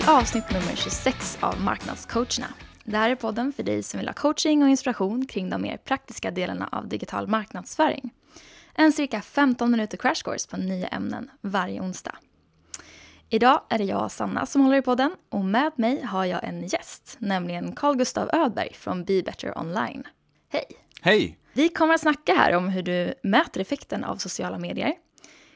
till 0.00 0.08
avsnitt 0.08 0.50
nummer 0.50 0.76
26 0.76 1.38
av 1.40 1.60
Marknadscoacherna. 1.60 2.46
Det 2.84 2.96
här 2.96 3.10
är 3.10 3.14
podden 3.14 3.52
för 3.52 3.62
dig 3.62 3.82
som 3.82 3.98
vill 3.98 4.08
ha 4.08 4.14
coaching 4.14 4.62
och 4.62 4.68
inspiration 4.68 5.26
kring 5.26 5.50
de 5.50 5.62
mer 5.62 5.76
praktiska 5.76 6.30
delarna 6.30 6.68
av 6.72 6.88
digital 6.88 7.26
marknadsföring. 7.26 8.10
En 8.74 8.92
cirka 8.92 9.22
15 9.22 9.70
minuter 9.70 9.96
crash 9.96 10.22
course 10.24 10.48
på 10.50 10.56
nya 10.56 10.88
ämnen 10.88 11.30
varje 11.40 11.80
onsdag. 11.80 12.16
Idag 13.28 13.62
är 13.68 13.78
det 13.78 13.84
jag, 13.84 14.10
Sanna, 14.10 14.46
som 14.46 14.62
håller 14.62 14.76
i 14.76 14.82
podden 14.82 15.16
och 15.28 15.44
med 15.44 15.72
mig 15.76 16.02
har 16.02 16.24
jag 16.24 16.44
en 16.44 16.66
gäst, 16.66 17.16
nämligen 17.18 17.72
Carl 17.72 17.96
Gustav 17.96 18.30
Ödberg 18.32 18.74
från 18.74 19.04
Be 19.04 19.22
Better 19.22 19.58
Online. 19.58 20.04
Hej! 20.48 20.64
Hej! 21.02 21.38
Vi 21.52 21.68
kommer 21.68 21.94
att 21.94 22.00
snacka 22.00 22.34
här 22.34 22.56
om 22.56 22.68
hur 22.68 22.82
du 22.82 23.14
mäter 23.22 23.60
effekten 23.60 24.04
av 24.04 24.16
sociala 24.16 24.58
medier. 24.58 24.94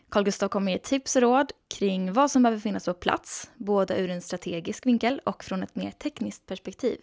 Carl 0.09 0.25
Gustav 0.25 0.49
kommer 0.49 0.73
ge 0.73 0.79
tips 0.79 1.17
och 1.17 1.23
råd 1.23 1.53
kring 1.69 2.13
vad 2.13 2.31
som 2.31 2.43
behöver 2.43 2.61
finnas 2.61 2.85
på 2.85 2.95
plats, 2.95 3.51
både 3.55 4.01
ur 4.01 4.11
en 4.11 4.23
strategisk 4.23 4.87
vinkel 4.87 5.21
och 5.25 5.45
från 5.45 5.63
ett 5.63 5.77
mer 5.77 5.91
tekniskt 5.91 6.47
perspektiv. 6.47 7.01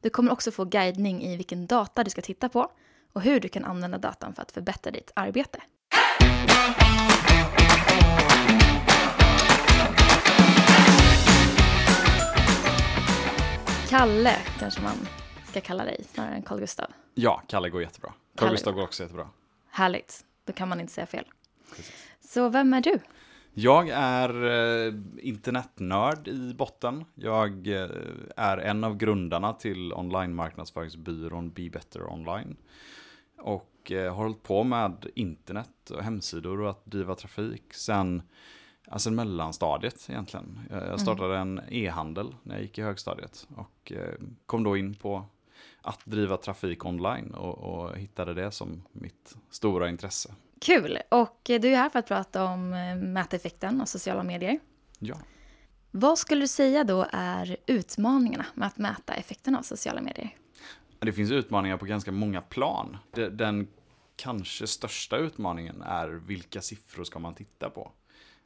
Du 0.00 0.10
kommer 0.10 0.32
också 0.32 0.50
få 0.50 0.64
guidning 0.64 1.22
i 1.22 1.36
vilken 1.36 1.66
data 1.66 2.04
du 2.04 2.10
ska 2.10 2.22
titta 2.22 2.48
på 2.48 2.70
och 3.12 3.22
hur 3.22 3.40
du 3.40 3.48
kan 3.48 3.64
använda 3.64 3.98
datan 3.98 4.34
för 4.34 4.42
att 4.42 4.52
förbättra 4.52 4.90
ditt 4.92 5.10
arbete. 5.14 5.60
Kalle 13.88 14.36
kanske 14.58 14.82
man 14.82 15.08
ska 15.50 15.60
kalla 15.60 15.84
dig 15.84 16.04
snarare 16.04 16.34
än 16.34 16.42
Carl 16.42 16.60
Gustav. 16.60 16.90
Ja, 17.14 17.42
Kalle 17.48 17.70
går 17.70 17.82
jättebra. 17.82 18.10
Carl 18.10 18.18
Kalle. 18.36 18.50
Gustav 18.50 18.74
går 18.74 18.82
också 18.82 19.02
jättebra. 19.02 19.28
Härligt, 19.70 20.24
då 20.44 20.52
kan 20.52 20.68
man 20.68 20.80
inte 20.80 20.92
säga 20.92 21.06
fel. 21.06 21.24
Så 22.32 22.48
vem 22.48 22.74
är 22.74 22.80
du? 22.80 22.98
Jag 23.54 23.88
är 23.88 24.44
eh, 24.44 24.94
internetnörd 25.18 26.28
i 26.28 26.54
botten. 26.54 27.04
Jag 27.14 27.68
eh, 27.68 27.90
är 28.36 28.58
en 28.58 28.84
av 28.84 28.96
grundarna 28.96 29.52
till 29.52 29.92
online-marknadsföringsbyrån 29.92 31.50
Be 31.50 31.70
Better 31.70 32.12
Online. 32.12 32.56
Och 33.38 33.92
eh, 33.92 34.14
har 34.14 34.22
hållit 34.22 34.42
på 34.42 34.64
med 34.64 35.06
internet 35.14 35.90
och 35.90 36.02
hemsidor 36.02 36.60
och 36.60 36.70
att 36.70 36.86
driva 36.86 37.14
trafik 37.14 37.74
sen 37.74 38.22
alltså 38.88 39.10
mellanstadiet 39.10 40.06
egentligen. 40.10 40.60
Jag 40.70 40.86
jag 40.86 41.00
startade 41.00 41.38
en 41.38 41.60
e-handel 41.68 42.34
när 42.42 42.54
jag 42.54 42.62
gick 42.62 42.78
i 42.78 42.82
högstadiet 42.82 43.48
och 43.56 43.92
eh, 43.92 44.14
kom 44.46 44.62
då 44.62 44.76
in 44.76 44.94
på 44.94 45.24
att 45.82 46.00
driva 46.04 46.36
trafik 46.36 46.84
online 46.84 47.34
och, 47.34 47.58
och 47.58 47.96
hittade 47.96 48.34
det 48.34 48.50
som 48.50 48.82
mitt 48.92 49.36
stora 49.50 49.88
intresse. 49.88 50.34
Kul! 50.62 50.98
Och 51.08 51.38
du 51.44 51.54
är 51.68 51.76
här 51.76 51.88
för 51.88 51.98
att 51.98 52.06
prata 52.08 52.44
om 52.44 52.72
eh, 52.72 52.96
mäteffekten 52.96 53.80
och 53.80 53.88
sociala 53.88 54.22
medier. 54.22 54.58
Ja. 54.98 55.16
Vad 55.90 56.18
skulle 56.18 56.40
du 56.40 56.48
säga 56.48 56.84
då 56.84 57.06
är 57.12 57.56
utmaningarna 57.66 58.46
med 58.54 58.66
att 58.68 58.78
mäta 58.78 59.14
effekten 59.14 59.56
av 59.56 59.62
sociala 59.62 60.00
medier? 60.00 60.36
Det 60.98 61.12
finns 61.12 61.30
utmaningar 61.30 61.76
på 61.76 61.84
ganska 61.84 62.12
många 62.12 62.40
plan. 62.40 62.96
De- 63.14 63.28
Den 63.28 63.68
kanske 64.16 64.66
största 64.66 65.16
utmaningen 65.16 65.82
är 65.82 66.08
vilka 66.08 66.60
siffror 66.60 67.04
ska 67.04 67.18
man 67.18 67.34
titta 67.34 67.70
på. 67.70 67.90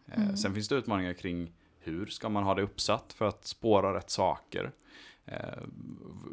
Eh, 0.07 0.35
Sen 0.35 0.55
finns 0.55 0.69
det 0.69 0.75
utmaningar 0.75 1.13
kring 1.13 1.53
hur 1.81 2.07
ska 2.07 2.29
man 2.29 2.43
ha 2.43 2.55
det 2.55 2.63
uppsatt 2.63 3.13
för 3.13 3.25
att 3.29 3.47
spåra 3.47 3.95
rätt 3.97 4.11
saker. 4.11 4.73
Eh, 5.25 5.39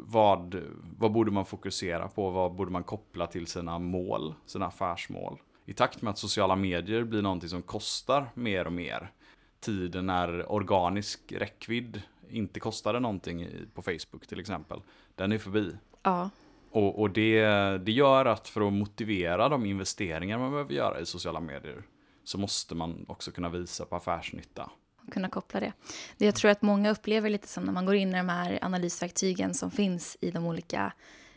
vad, 0.06 0.62
vad 0.98 1.12
borde 1.12 1.30
man 1.30 1.46
fokusera 1.46 2.08
på? 2.08 2.30
Vad 2.30 2.54
borde 2.54 2.70
man 2.72 2.84
koppla 2.84 3.26
till 3.26 3.46
sina 3.46 3.78
mål, 3.78 4.34
sina 4.46 4.66
affärsmål? 4.66 5.38
I 5.64 5.72
takt 5.72 6.02
med 6.02 6.10
att 6.10 6.18
sociala 6.18 6.56
medier 6.56 7.04
blir 7.04 7.22
någonting 7.22 7.48
som 7.48 7.62
kostar 7.62 8.26
mer 8.34 8.66
och 8.66 8.72
mer, 8.72 9.12
tiden 9.60 10.06
när 10.06 10.52
organisk 10.52 11.32
räckvidd 11.32 12.02
inte 12.30 12.60
kostade 12.60 13.00
någonting 13.00 13.48
på 13.74 13.82
Facebook 13.82 14.26
till 14.26 14.40
exempel, 14.40 14.80
den 15.14 15.32
är 15.32 15.38
förbi. 15.38 15.76
Ja, 16.02 16.30
Och, 16.70 17.00
och 17.00 17.10
det, 17.10 17.42
det 17.78 17.92
gör 17.92 18.24
att 18.26 18.48
för 18.48 18.66
att 18.66 18.72
motivera 18.72 19.48
de 19.48 19.66
investeringar 19.66 20.38
man 20.38 20.50
behöver 20.50 20.74
göra 20.74 21.00
i 21.00 21.06
sociala 21.06 21.40
medier 21.40 21.82
så 22.24 22.38
måste 22.38 22.74
man 22.74 23.04
också 23.08 23.30
kunna 23.30 23.48
visa 23.48 23.84
på 23.84 23.96
affärsnytta. 23.96 24.70
kunna 25.10 25.28
koppla 25.28 25.60
det. 25.60 25.72
det. 26.16 26.24
Jag 26.24 26.34
tror 26.34 26.50
att 26.50 26.62
många 26.62 26.90
upplever 26.90 27.30
lite 27.30 27.48
som 27.48 27.64
när 27.64 27.72
man 27.72 27.86
går 27.86 27.94
in 27.94 28.08
i 28.08 28.16
de 28.16 28.28
här 28.28 28.58
analysverktygen 28.62 29.54
som 29.54 29.70
finns 29.70 30.16
i 30.20 30.30
de 30.30 30.46
olika 30.46 30.92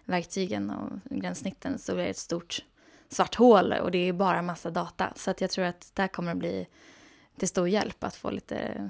verktygen 0.06 0.70
och 0.70 1.18
gränssnitten 1.18 1.80
så 1.80 1.92
är 1.92 1.96
det 1.96 2.06
ett 2.06 2.18
stort 2.18 2.64
svart 3.10 3.36
hål 3.36 3.74
och 3.74 3.92
det 3.92 3.98
är 3.98 4.14
bara 4.14 4.42
massa 4.42 4.70
data. 4.72 5.14
Så 5.16 5.32
att 5.32 5.42
jag 5.42 5.50
tror 5.50 5.66
att 5.66 5.92
där 5.94 6.08
kommer 6.08 6.34
det 6.34 6.40
bli 6.40 6.68
till 7.38 7.48
stor 7.48 7.70
hjälp 7.70 8.04
att 8.04 8.16
få 8.16 8.32
lite 8.32 8.90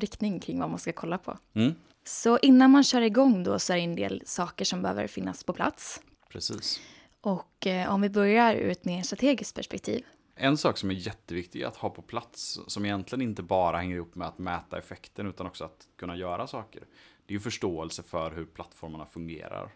riktning 0.00 0.40
kring 0.40 0.60
vad 0.60 0.70
man 0.70 0.78
ska 0.78 0.92
kolla 0.92 1.18
på. 1.18 1.38
Mm, 1.54 1.74
Så 2.04 2.38
innan 2.38 2.70
man 2.70 2.84
kör 2.84 3.00
igång 3.00 3.44
då 3.44 3.58
så 3.58 3.72
är 3.72 3.76
det 3.76 3.82
en 3.82 3.96
del 3.96 4.22
saker 4.26 4.64
som 4.64 4.82
behöver 4.82 5.06
finnas 5.06 5.44
på 5.44 5.52
plats. 5.52 6.00
precis. 6.28 6.80
Och 7.20 7.66
eh, 7.66 7.94
om 7.94 8.00
vi 8.00 8.08
börjar 8.10 8.54
ur 8.54 8.70
ett 8.70 8.84
mer 8.84 9.02
strategiskt 9.02 9.54
perspektiv. 9.54 10.04
En 10.34 10.56
sak 10.56 10.78
som 10.78 10.90
är 10.90 10.94
jätteviktig 10.94 11.62
att 11.62 11.76
ha 11.76 11.90
på 11.90 12.02
plats, 12.02 12.60
som 12.66 12.84
egentligen 12.84 13.22
inte 13.22 13.42
bara 13.42 13.78
hänger 13.78 13.96
ihop 13.96 14.14
med 14.14 14.28
att 14.28 14.38
mäta 14.38 14.78
effekten 14.78 15.26
utan 15.26 15.46
också 15.46 15.64
att 15.64 15.88
kunna 15.98 16.16
göra 16.16 16.46
saker. 16.46 16.82
Det 17.26 17.32
är 17.32 17.36
ju 17.36 17.40
förståelse 17.40 18.02
för 18.02 18.30
hur 18.30 18.44
plattformarna 18.44 19.06
fungerar. 19.06 19.70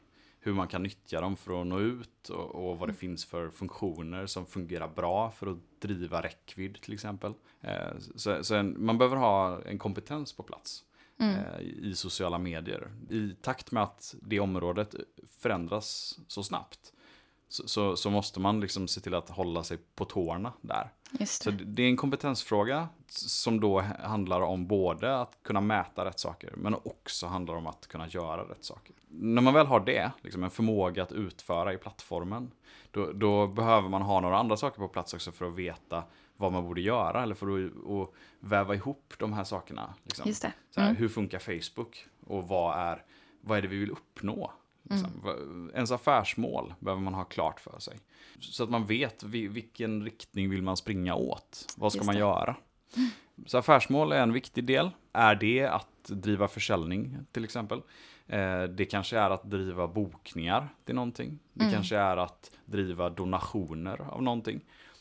Hur 0.45 0.53
man 0.55 0.69
kan 0.69 0.83
nyttja 0.83 1.21
dem 1.21 1.37
för 1.37 1.61
att 1.61 1.67
nå 1.67 1.81
ut 1.81 2.29
och, 2.29 2.55
och 2.55 2.79
vad 2.79 2.89
det 2.89 2.95
finns 2.95 3.25
för 3.25 3.51
funktioner 3.51 4.27
som 4.27 4.47
fungerar 4.47 4.89
bra 4.89 5.31
för 5.31 5.47
att 5.47 5.59
driva 5.81 6.23
räckvidd 6.23 6.81
till 6.81 6.95
exempel. 6.95 7.33
Eh, 7.61 7.99
Så, 8.17 8.45
så 8.45 8.55
en, 8.55 8.85
man 8.85 8.99
behöver 8.99 9.17
ha 9.17 9.63
en 9.63 9.79
kompetens 9.79 10.33
på 10.33 10.43
plats 10.43 10.85
eh, 11.19 11.61
i 11.61 11.95
sociala 11.95 12.39
medier. 12.39 12.91
I 13.11 13.37
takt 13.41 13.73
med 13.73 13.83
att 13.83 14.15
det 14.23 14.41
området 14.41 14.95
förändras 15.39 16.19
så 16.29 16.43
snabbt 16.43 16.93
så, 17.49 17.69
så, 17.69 17.97
så 17.97 18.11
måste 18.11 18.41
man 18.41 18.61
liksom 18.61 18.89
se 18.89 19.01
till 19.01 19.15
att 19.15 19.31
hålla 19.31 19.65
sig 19.65 19.79
på 19.95 20.05
tårna 20.05 20.53
där. 20.61 20.93
Just 21.21 21.43
Så 21.43 21.51
det. 21.51 21.57
det 21.57 21.65
det 21.65 21.83
är 21.83 21.89
en 21.89 21.97
kompetensfråga 21.97 22.89
som 23.09 23.61
då 23.61 23.81
handlar 24.03 24.41
om 24.41 24.67
både 24.67 25.21
att 25.21 25.39
kunna 25.43 25.61
mäta 25.61 26.05
rätt 26.05 26.19
saker, 26.19 26.53
men 26.57 26.75
också 26.75 27.27
handlar 27.27 27.55
om 27.55 27.67
att 27.67 27.87
kunna 27.87 28.09
göra 28.09 28.43
rätt 28.43 28.65
saker. 28.65 28.95
När 29.09 29.43
man 29.43 29.55
väl 29.55 29.67
har 29.67 29.81
det, 29.81 30.11
liksom 30.23 30.45
en 30.45 30.51
förmåga 30.51 31.03
att 31.03 31.13
utföra 31.13 31.73
i 31.73 31.79
plattformen, 31.79 32.51
då, 32.91 33.13
då 33.13 33.47
behöver 33.47 33.89
man 33.89 34.03
ha 34.03 34.21
några 34.21 34.39
andra 34.39 34.57
saker 34.57 34.79
på 34.79 34.89
plats 34.89 35.15
också 35.15 35.33
för 35.33 35.47
att 35.47 35.55
veta 35.55 36.05
vad 36.37 36.53
man 36.53 36.65
borde 36.65 36.81
göra, 36.81 37.23
eller 37.23 37.35
för 37.35 37.67
att 37.67 37.73
och 37.85 38.15
väva 38.41 38.75
ihop 38.75 39.15
de 39.19 39.33
här 39.33 39.45
sakerna. 39.45 39.95
Liksom. 40.05 40.29
Just 40.29 40.43
det. 40.43 40.53
Så 40.71 40.81
här, 40.81 40.89
Mm. 40.89 40.97
Hur 41.01 41.09
funkar 41.09 41.39
Facebook? 41.39 42.07
Och 42.27 42.49
vad 42.49 42.79
är, 42.79 43.05
vad 43.41 43.59
är 43.59 43.63
det 43.63 43.69
vi 43.69 43.79
vill 43.79 43.91
uppnå? 43.91 44.53
Liksom. 44.83 45.11
Vad- 45.23 45.71
Ens 45.75 45.91
affärsmål 45.93 46.75
behöver 46.79 47.03
man 47.03 47.15
ha 47.15 47.25
klart 47.25 47.61
för 47.61 47.79
sig. 47.79 47.99
Så 48.41 48.65
att 48.65 48.71
man 48.71 48.87
vet 48.87 49.23
vi- 49.23 49.49
vilken 49.49 50.05
riktning 50.05 50.51
vill 50.51 50.63
man 50.63 50.77
springa 50.77 51.15
åt. 51.15 51.75
Vad 51.77 51.93
ska 51.93 51.99
Just 51.99 52.07
man 52.07 52.15
det. 52.15 52.19
göra? 52.19 52.57
Så 53.47 53.59
affärsmål 53.59 54.13
är 54.13 54.23
en 54.23 54.33
viktig 54.33 54.65
del. 54.65 54.91
Är 55.13 55.35
det 55.35 55.67
att 55.67 56.05
driva 56.05 56.49
försäljning 56.49 57.19
till 57.33 57.45
exempel? 57.45 57.83
Eh, 58.27 58.63
Det 58.63 58.85
kanske 58.85 59.19
är 59.19 59.31
att 59.31 59.51
driva 59.51 59.89
bokningar 59.89 60.69
till 60.85 60.95
någonting. 60.95 61.39
Det 61.53 61.63
Mm. 61.65 61.75
kanske 61.75 61.97
är 61.97 62.17
att 62.17 62.51
driva 62.65 63.11
donationer 63.11 64.01
av 64.11 64.23
någonting. 64.23 64.61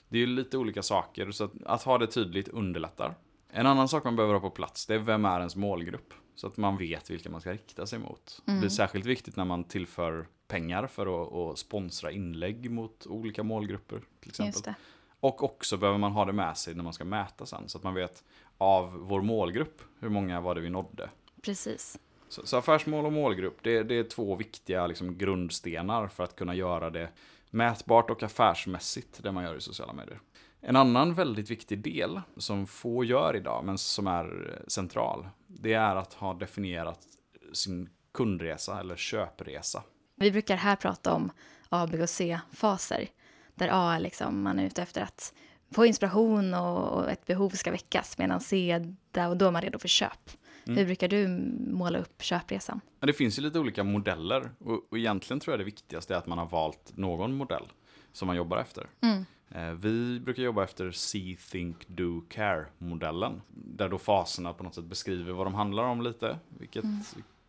Det 0.10 0.18
är 0.18 0.20
ju 0.20 0.28
lite 0.28 0.58
olika 0.58 0.84
saker, 0.84 1.32
så 1.32 1.44
att, 1.44 1.52
att 1.66 1.84
ha 1.84 1.98
det 1.98 2.08
tydligt 2.08 2.48
underlättar. 2.48 3.16
En 3.50 3.66
annan 3.66 3.88
sak 3.88 4.04
man 4.04 4.16
behöver 4.16 4.34
ha 4.34 4.42
på 4.42 4.50
plats, 4.50 4.86
det 4.86 4.96
är 4.96 5.00
vem 5.00 5.26
är 5.26 5.38
ens 5.38 5.56
målgrupp? 5.56 6.14
Så 6.42 6.48
att 6.48 6.58
man 6.58 6.78
vet 6.78 7.10
vilka 7.10 7.30
man 7.30 7.42
ska 7.42 7.52
rikta 7.52 7.86
sig 7.86 8.00
mot. 8.00 8.42
Det 8.46 8.66
är 8.66 8.70
särskilt 8.70 9.06
viktigt 9.06 9.36
när 9.36 9.46
man 9.46 9.64
tillför 9.64 10.28
pengar 10.48 10.88
för 10.88 11.24
att, 11.24 11.34
att 11.34 11.60
sponsra 11.60 12.12
inlägg 12.12 12.72
mot 12.72 13.08
olika 13.08 13.44
målgrupper. 13.44 14.02
Till 14.20 14.30
exempel. 14.30 14.74
Och 15.20 15.44
också 15.44 15.78
behöver 15.78 16.00
man 16.00 16.12
ha 16.12 16.26
det 16.26 16.34
med 16.34 16.58
sig 16.58 16.76
när 16.76 16.84
man 16.84 16.94
ska 16.94 17.06
mäta 17.06 17.46
sen. 17.46 17.70
Så 17.70 17.78
att 17.78 17.84
man 17.84 17.94
vet 17.94 18.24
av 18.58 18.94
vår 18.94 19.22
målgrupp, 19.22 19.82
hur 20.00 20.10
många 20.10 20.42
var 20.42 20.56
det 20.56 20.62
vi 20.62 20.70
nådde? 20.70 21.10
Precis. 21.42 22.00
Så, 22.30 22.46
så 22.46 22.58
affärsmål 22.58 23.06
och 23.06 23.14
målgrupp, 23.14 23.58
det, 23.62 23.84
det 23.84 23.96
är 23.96 24.04
två 24.04 24.36
viktiga 24.36 24.88
liksom, 24.88 25.18
grundstenar 25.18 26.08
för 26.08 26.24
att 26.24 26.36
kunna 26.36 26.56
göra 26.56 26.90
det 26.90 27.10
mätbart 27.50 28.10
och 28.10 28.24
affärsmässigt, 28.24 29.24
det 29.24 29.32
man 29.32 29.44
gör 29.44 29.56
i 29.56 29.62
sociala 29.62 29.94
medier. 29.94 30.20
En 30.62 30.76
annan 30.76 31.14
väldigt 31.14 31.52
viktig 31.52 31.80
del 31.80 32.22
som 32.38 32.68
få 32.68 33.04
gör 33.04 33.36
idag, 33.36 33.66
men 33.66 33.78
som 33.78 34.08
är 34.08 34.60
central, 34.68 35.26
det 35.60 35.74
är 35.74 35.96
att 35.96 36.14
ha 36.14 36.34
definierat 36.34 37.00
sin 37.54 37.90
kundresa 38.14 38.80
eller 38.80 38.96
köpresa. 38.96 39.84
Vi 40.16 40.32
brukar 40.32 40.56
här 40.56 40.76
prata 40.76 41.14
om 41.14 41.32
A, 41.70 41.88
B 41.92 42.02
och 42.02 42.10
C-faser. 42.10 43.08
Där 43.56 43.70
A 43.72 43.94
är 43.94 44.00
liksom 44.00 44.42
man 44.42 44.60
är 44.60 44.66
ute 44.66 44.82
efter 44.82 45.02
att 45.02 45.34
få 45.72 45.86
inspiration 45.86 46.54
och 46.54 47.10
ett 47.12 47.26
behov 47.26 47.50
ska 47.50 47.72
väckas. 47.72 48.18
Medan 48.18 48.42
C, 48.42 48.86
där 49.12 49.30
och 49.30 49.38
då 49.38 49.48
är 49.48 49.52
man 49.52 49.62
redo 49.62 49.80
för 49.80 49.88
köp. 49.88 50.30
Hur 50.66 50.86
brukar 50.86 51.08
du 51.08 51.28
måla 51.68 52.00
upp 52.00 52.22
köpresan? 52.24 52.82
Det 53.00 53.14
finns 53.14 53.40
ju 53.40 53.44
lite 53.44 53.60
olika 53.60 53.84
modeller 53.84 54.52
och, 54.60 54.88
och 54.92 54.98
egentligen 54.98 55.40
tror 55.40 55.54
jag 55.54 55.60
det 55.60 55.64
viktigaste 55.64 56.14
är 56.14 56.18
att 56.18 56.28
man 56.28 56.38
har 56.38 56.46
valt 56.46 56.98
någon 56.98 57.34
modell 57.34 57.72
som 58.12 58.28
man 58.28 58.36
jobbar 58.36 58.58
efter. 58.58 58.90
Eh, 59.02 59.22
vi 59.80 60.20
brukar 60.20 60.44
jobba 60.44 60.64
efter 60.64 60.92
See, 60.92 61.38
Think, 61.52 61.88
Do, 61.88 62.22
Care-modellen. 62.30 63.42
Där 63.50 63.90
då 63.90 63.98
faserna 63.98 64.54
på 64.54 64.64
något 64.64 64.76
sätt 64.76 64.86
beskriver 64.86 65.34
vad 65.34 65.46
de 65.46 65.54
handlar 65.54 65.84
om 65.84 66.02
lite, 66.02 66.40
vilket 66.50 66.84
mm. 66.84 67.00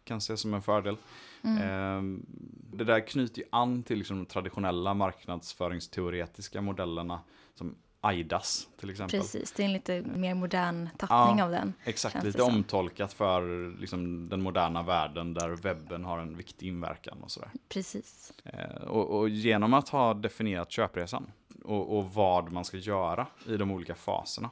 kan 0.05 0.19
ses 0.19 0.41
som 0.41 0.55
en 0.55 0.63
fördel. 0.63 0.97
Mm. 1.43 2.27
Det 2.73 2.85
där 2.85 3.07
knyter 3.07 3.43
ju 3.43 3.49
an 3.51 3.83
till 3.83 3.99
liksom 3.99 4.17
de 4.19 4.27
traditionella 4.27 4.95
marknadsföringsteoretiska 4.95 6.61
modellerna 6.61 7.21
som 7.55 7.75
AIDAS 8.05 8.69
till 8.81 8.91
exempel. 8.91 9.21
Precis, 9.21 9.53
det 9.53 9.63
är 9.63 9.67
en 9.67 9.73
lite 9.73 10.03
mer 10.03 10.35
modern 10.35 10.89
tappning 10.99 11.39
ja, 11.39 11.45
av 11.45 11.51
den. 11.51 11.75
Exakt, 11.85 12.25
lite 12.25 12.43
omtolkat 12.43 13.13
för 13.13 13.71
liksom, 13.81 14.29
den 14.29 14.43
moderna 14.43 14.83
världen 14.83 15.35
där 15.35 15.49
webben 15.49 16.05
har 16.05 16.19
en 16.19 16.37
viktig 16.37 16.67
inverkan 16.67 17.19
och 17.23 17.31
sådär. 17.31 17.51
Precis. 17.69 18.33
Eh, 18.45 18.83
och, 18.83 19.19
och, 19.19 19.29
genom 19.29 19.75
att 19.75 19.89
ha 19.89 20.15
definierat 20.15 20.71
köpresan 20.71 21.33
och, 21.65 21.99
och, 21.99 22.15
vad 22.15 22.53
man 22.53 22.65
ska 22.65 22.77
göra 22.77 23.27
i 23.47 23.57
de 23.57 23.71
olika 23.71 23.95
faserna. 23.95 24.51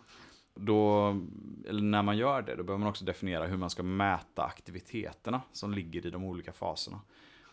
Då, 0.55 1.09
eller 1.69 1.83
när 1.83 2.03
man 2.03 2.17
gör 2.17 2.43
det, 2.43 2.57
då 2.57 2.63
behöver 2.63 2.79
man 2.79 2.89
också 2.89 3.05
definiera 3.05 3.47
hur 3.47 3.57
man 3.57 3.71
ska 3.71 3.83
mäta 3.83 4.45
aktiviteterna 4.45 5.41
som 5.53 5.73
ligger 5.73 6.07
i 6.07 6.11
de 6.11 6.25
olika 6.25 6.53
faserna. 6.53 7.01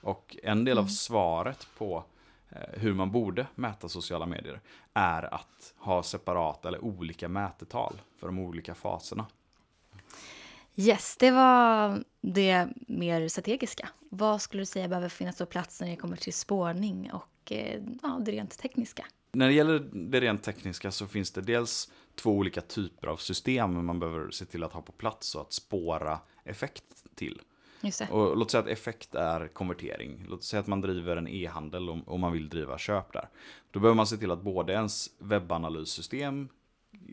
Och 0.01 0.37
en 0.43 0.65
del 0.65 0.77
mm. 0.77 0.83
av 0.83 0.87
svaret 0.87 1.67
på 1.77 2.03
hur 2.73 2.93
man 2.93 3.11
borde 3.11 3.47
mäta 3.55 3.89
sociala 3.89 4.25
medier 4.25 4.61
är 4.93 5.33
att 5.33 5.73
ha 5.77 6.03
separata 6.03 6.67
eller 6.67 6.83
olika 6.83 7.29
mätetal 7.29 8.01
för 8.19 8.27
de 8.27 8.39
olika 8.39 8.75
faserna. 8.75 9.25
Yes, 10.75 11.17
det 11.17 11.31
var 11.31 12.03
det 12.21 12.67
mer 12.87 13.27
strategiska. 13.27 13.89
Vad 14.09 14.41
skulle 14.41 14.61
du 14.61 14.65
säga 14.65 14.87
behöver 14.87 15.09
finnas 15.09 15.37
på 15.37 15.45
plats 15.45 15.81
när 15.81 15.89
det 15.89 15.95
kommer 15.95 16.17
till 16.17 16.33
spårning 16.33 17.11
och 17.13 17.51
eh, 17.51 17.81
ja, 18.03 18.19
det 18.25 18.31
rent 18.31 18.57
tekniska? 18.57 19.05
När 19.31 19.47
det 19.47 19.53
gäller 19.53 19.79
det 19.93 20.19
rent 20.21 20.43
tekniska 20.43 20.91
så 20.91 21.07
finns 21.07 21.31
det 21.31 21.41
dels 21.41 21.91
två 22.15 22.31
olika 22.31 22.61
typer 22.61 23.07
av 23.07 23.17
system 23.17 23.85
man 23.85 23.99
behöver 23.99 24.31
se 24.31 24.45
till 24.45 24.63
att 24.63 24.73
ha 24.73 24.81
på 24.81 24.91
plats 24.91 25.35
och 25.35 25.41
att 25.41 25.53
spåra 25.53 26.19
effekt 26.43 27.15
till. 27.15 27.41
Och 28.11 28.37
låt 28.37 28.51
säga 28.51 28.61
att 28.61 28.69
effekt 28.69 29.15
är 29.15 29.47
konvertering. 29.47 30.25
Låt 30.27 30.43
säga 30.43 30.59
att 30.59 30.67
man 30.67 30.81
driver 30.81 31.17
en 31.17 31.27
e-handel 31.27 31.89
och, 31.89 32.19
man 32.19 32.31
vill 32.31 32.49
driva 32.49 32.77
köp 32.77 33.13
där. 33.13 33.29
Då 33.71 33.79
behöver 33.79 33.95
man 33.95 34.07
se 34.07 34.17
till 34.17 34.31
att 34.31 34.41
både 34.41 34.73
ens 34.73 35.09
webbanalyssystem, 35.19 36.49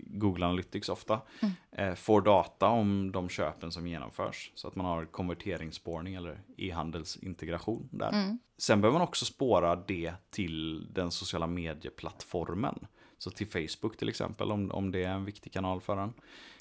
Google 0.07 0.47
Analytics 0.47 0.89
ofta, 0.89 1.21
mm. 1.41 1.55
eh, 1.73 1.95
får 1.95 2.21
data 2.21 2.67
om 2.69 3.13
de 3.13 3.29
köpen 3.29 3.73
som 3.73 3.87
genomförs. 3.87 4.53
Så 4.55 4.69
att 4.69 4.77
man 4.77 4.87
har 4.87 5.05
konverteringsspårning 5.05 6.15
eller 6.15 6.41
e-handelsintegration 6.57 7.89
där. 7.91 8.13
Mm. 8.13 8.39
Sen 8.59 8.81
behöver 8.81 8.99
man 8.99 9.09
också 9.09 9.25
spåra 9.25 9.77
det 9.77 10.15
till 10.31 10.87
den 10.93 11.11
sociala 11.11 11.47
medieplattformen. 11.47 12.87
Så 13.19 13.31
till 13.31 13.47
Facebook 13.47 13.97
till 13.97 14.09
exempel, 14.09 14.53
om, 14.53 14.71
om 14.71 14.91
det 14.91 15.05
är 15.05 15.11
en 15.11 15.25
viktig 15.25 15.53
kanal 15.53 15.81
för 15.81 15.97
en. 15.97 16.13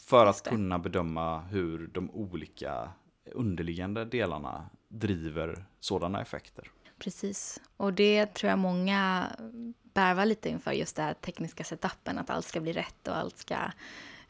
För 0.07 0.25
att 0.25 0.43
kunna 0.43 0.79
bedöma 0.79 1.41
hur 1.41 1.87
de 1.87 2.11
olika 2.11 2.89
underliggande 3.31 4.05
delarna 4.05 4.69
driver 4.87 5.65
sådana 5.79 6.21
effekter. 6.21 6.71
Precis, 6.99 7.61
och 7.77 7.93
det 7.93 8.33
tror 8.33 8.49
jag 8.49 8.59
många 8.59 9.27
bärvar 9.93 10.25
lite 10.25 10.49
inför 10.49 10.71
just 10.71 10.95
den 10.95 11.15
tekniska 11.15 11.63
setupen, 11.63 12.17
att 12.17 12.29
allt 12.29 12.45
ska 12.45 12.59
bli 12.59 12.73
rätt 12.73 13.07
och 13.07 13.17
allt 13.17 13.37
ska, 13.37 13.55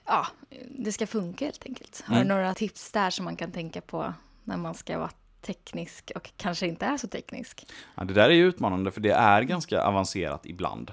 ja, 0.06 0.28
det 0.69 0.92
ska 0.92 1.07
funka 1.07 1.45
helt 1.45 1.66
enkelt. 1.66 2.04
Har 2.06 2.16
mm. 2.16 2.28
du 2.28 2.34
några 2.34 2.54
tips 2.54 2.92
där 2.92 3.10
som 3.10 3.25
man 3.25 3.36
kan 3.36 3.51
tänka 3.51 3.81
på 3.81 4.13
när 4.44 4.57
man 4.57 4.74
ska 4.74 4.98
vara 4.98 5.12
teknisk 5.42 6.12
och 6.16 6.31
kanske 6.38 6.68
inte 6.68 6.86
är 6.86 6.98
så 6.98 7.07
teknisk? 7.07 7.68
Ja, 7.96 8.04
det 8.04 8.13
där 8.13 8.30
är 8.30 8.34
ju 8.34 8.48
utmanande 8.48 8.92
för 8.92 9.01
det 9.01 9.13
är 9.13 9.42
ganska 9.42 9.84
avancerat 9.84 10.46
ibland 10.46 10.92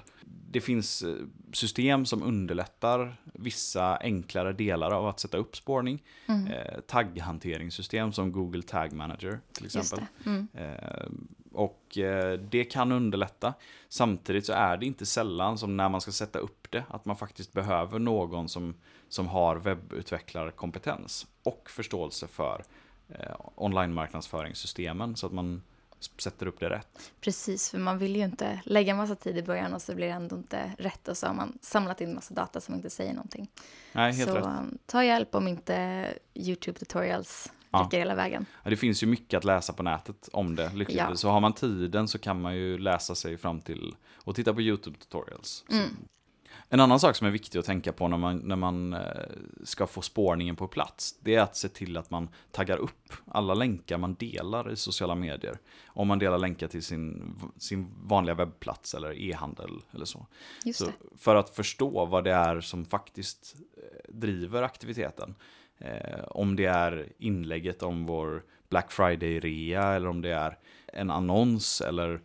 det 0.51 0.61
finns 0.61 1.01
eh, 1.01 1.15
system 1.51 2.05
som 2.05 2.23
underlättar 2.23 3.15
vissa 3.23 3.97
enklare 3.97 4.53
delar 4.53 4.91
av 4.91 5.07
att 5.07 5.19
sätta 5.19 5.37
upp 5.37 5.55
spårning. 5.55 6.03
Mm. 6.27 6.47
Eh, 6.47 6.79
tagghanteringssystem 6.87 8.13
som 8.13 8.31
Google 8.31 8.61
Tag 8.61 8.93
Manager 8.93 9.39
till 9.51 9.65
exempel. 9.65 9.99
Det. 10.23 10.29
Mm. 10.29 10.47
Eh, 10.53 11.09
och 11.53 11.97
eh, 11.97 12.39
det 12.39 12.63
kan 12.63 12.91
underlätta. 12.91 13.53
Samtidigt 13.89 14.45
så 14.45 14.53
är 14.53 14.77
det 14.77 14.85
inte 14.85 15.05
sällan 15.05 15.57
som 15.57 15.77
när 15.77 15.89
man 15.89 16.01
ska 16.01 16.11
sätta 16.11 16.39
upp 16.39 16.67
det 16.69 16.83
att 16.89 17.05
man 17.05 17.15
faktiskt 17.15 17.53
behöver 17.53 17.99
någon 17.99 18.49
som, 18.49 18.73
som 19.09 19.27
har 19.27 19.55
webbutvecklarkompetens 19.55 21.27
och 21.43 21.69
förståelse 21.69 22.27
för 22.27 22.63
eh, 23.09 23.35
online-marknadsföringssystemen 23.55 25.15
så 25.15 25.25
att 25.27 25.33
man 25.33 25.61
sätter 26.01 26.45
upp 26.45 26.59
det 26.59 26.69
rätt. 26.69 27.11
Precis, 27.21 27.69
för 27.69 27.77
man 27.77 27.97
vill 27.97 28.15
ju 28.15 28.23
inte 28.23 28.61
lägga 28.65 28.95
massa 28.95 29.15
tid 29.15 29.37
i 29.37 29.43
början 29.43 29.73
och 29.73 29.81
så 29.81 29.95
blir 29.95 30.07
det 30.07 30.13
ändå 30.13 30.35
inte 30.35 30.71
rätt 30.77 31.07
och 31.07 31.17
så 31.17 31.27
har 31.27 31.33
man 31.33 31.57
samlat 31.61 32.01
in 32.01 32.15
massa 32.15 32.33
data 32.33 32.61
som 32.61 32.75
inte 32.75 32.89
säger 32.89 33.13
någonting. 33.13 33.47
Nej, 33.91 34.13
helt 34.13 34.29
så 34.29 34.35
rätt. 34.35 34.45
Um, 34.45 34.77
ta 34.85 35.03
hjälp 35.03 35.35
om 35.35 35.47
inte 35.47 36.07
YouTube 36.33 36.79
tutorials 36.79 37.51
ja. 37.71 37.79
räcker 37.79 37.97
hela 37.97 38.15
vägen. 38.15 38.45
Ja, 38.63 38.69
det 38.69 38.77
finns 38.77 39.03
ju 39.03 39.07
mycket 39.07 39.37
att 39.37 39.43
läsa 39.43 39.73
på 39.73 39.83
nätet 39.83 40.29
om 40.33 40.55
det, 40.55 40.73
lyckligtvis. 40.73 41.09
Ja. 41.09 41.15
Så 41.15 41.29
har 41.29 41.39
man 41.39 41.53
tiden 41.53 42.07
så 42.07 42.19
kan 42.19 42.41
man 42.41 42.55
ju 42.55 42.77
läsa 42.77 43.15
sig 43.15 43.37
fram 43.37 43.61
till 43.61 43.95
och 44.15 44.35
titta 44.35 44.53
på 44.53 44.61
YouTube 44.61 44.97
tutorials. 44.97 45.65
Mm. 45.71 45.89
En 46.73 46.79
annan 46.79 46.99
sak 46.99 47.15
som 47.15 47.27
är 47.27 47.31
viktig 47.31 47.59
att 47.59 47.65
tänka 47.65 47.93
på 47.93 48.07
när 48.07 48.17
man, 48.17 48.37
när 48.37 48.55
man 48.55 48.93
eh, 48.93 48.99
ska 49.63 49.87
få 49.87 50.01
spårningen 50.01 50.55
på 50.55 50.67
plats, 50.67 51.15
det 51.19 51.35
är 51.35 51.41
att 51.41 51.55
se 51.55 51.69
till 51.69 51.97
att 51.97 52.09
man 52.11 52.29
taggar 52.51 52.77
upp 52.77 53.13
alla 53.25 53.53
länkar 53.53 53.97
man 53.97 54.13
delar 54.13 54.71
i 54.71 54.75
sociala 54.75 55.15
medier. 55.15 55.57
Om 55.85 56.07
man 56.07 56.19
delar 56.19 56.37
länkar 56.37 56.67
till 56.67 56.83
sin, 56.83 57.35
sin 57.57 57.87
vanliga 58.03 58.35
webbplats 58.35 58.93
eller 58.93 59.21
e-handel 59.21 59.69
eller 59.91 60.05
så. 60.05 60.25
så. 60.73 60.85
För 61.17 61.35
att 61.35 61.49
förstå 61.49 62.05
vad 62.05 62.23
det 62.23 62.31
är 62.31 62.61
som 62.61 62.85
faktiskt 62.85 63.55
eh, 63.77 64.13
driver 64.13 64.63
aktiviteten. 64.63 65.35
Eh, 65.77 66.23
om 66.27 66.55
det 66.55 66.65
är 66.65 67.13
inlägget 67.17 67.83
om 67.83 68.05
vår 68.05 68.43
Black 68.69 68.91
Friday-rea 68.91 69.95
eller 69.95 70.07
om 70.07 70.21
det 70.21 70.33
är 70.33 70.57
en 70.87 71.11
annons 71.11 71.81
eller 71.81 72.21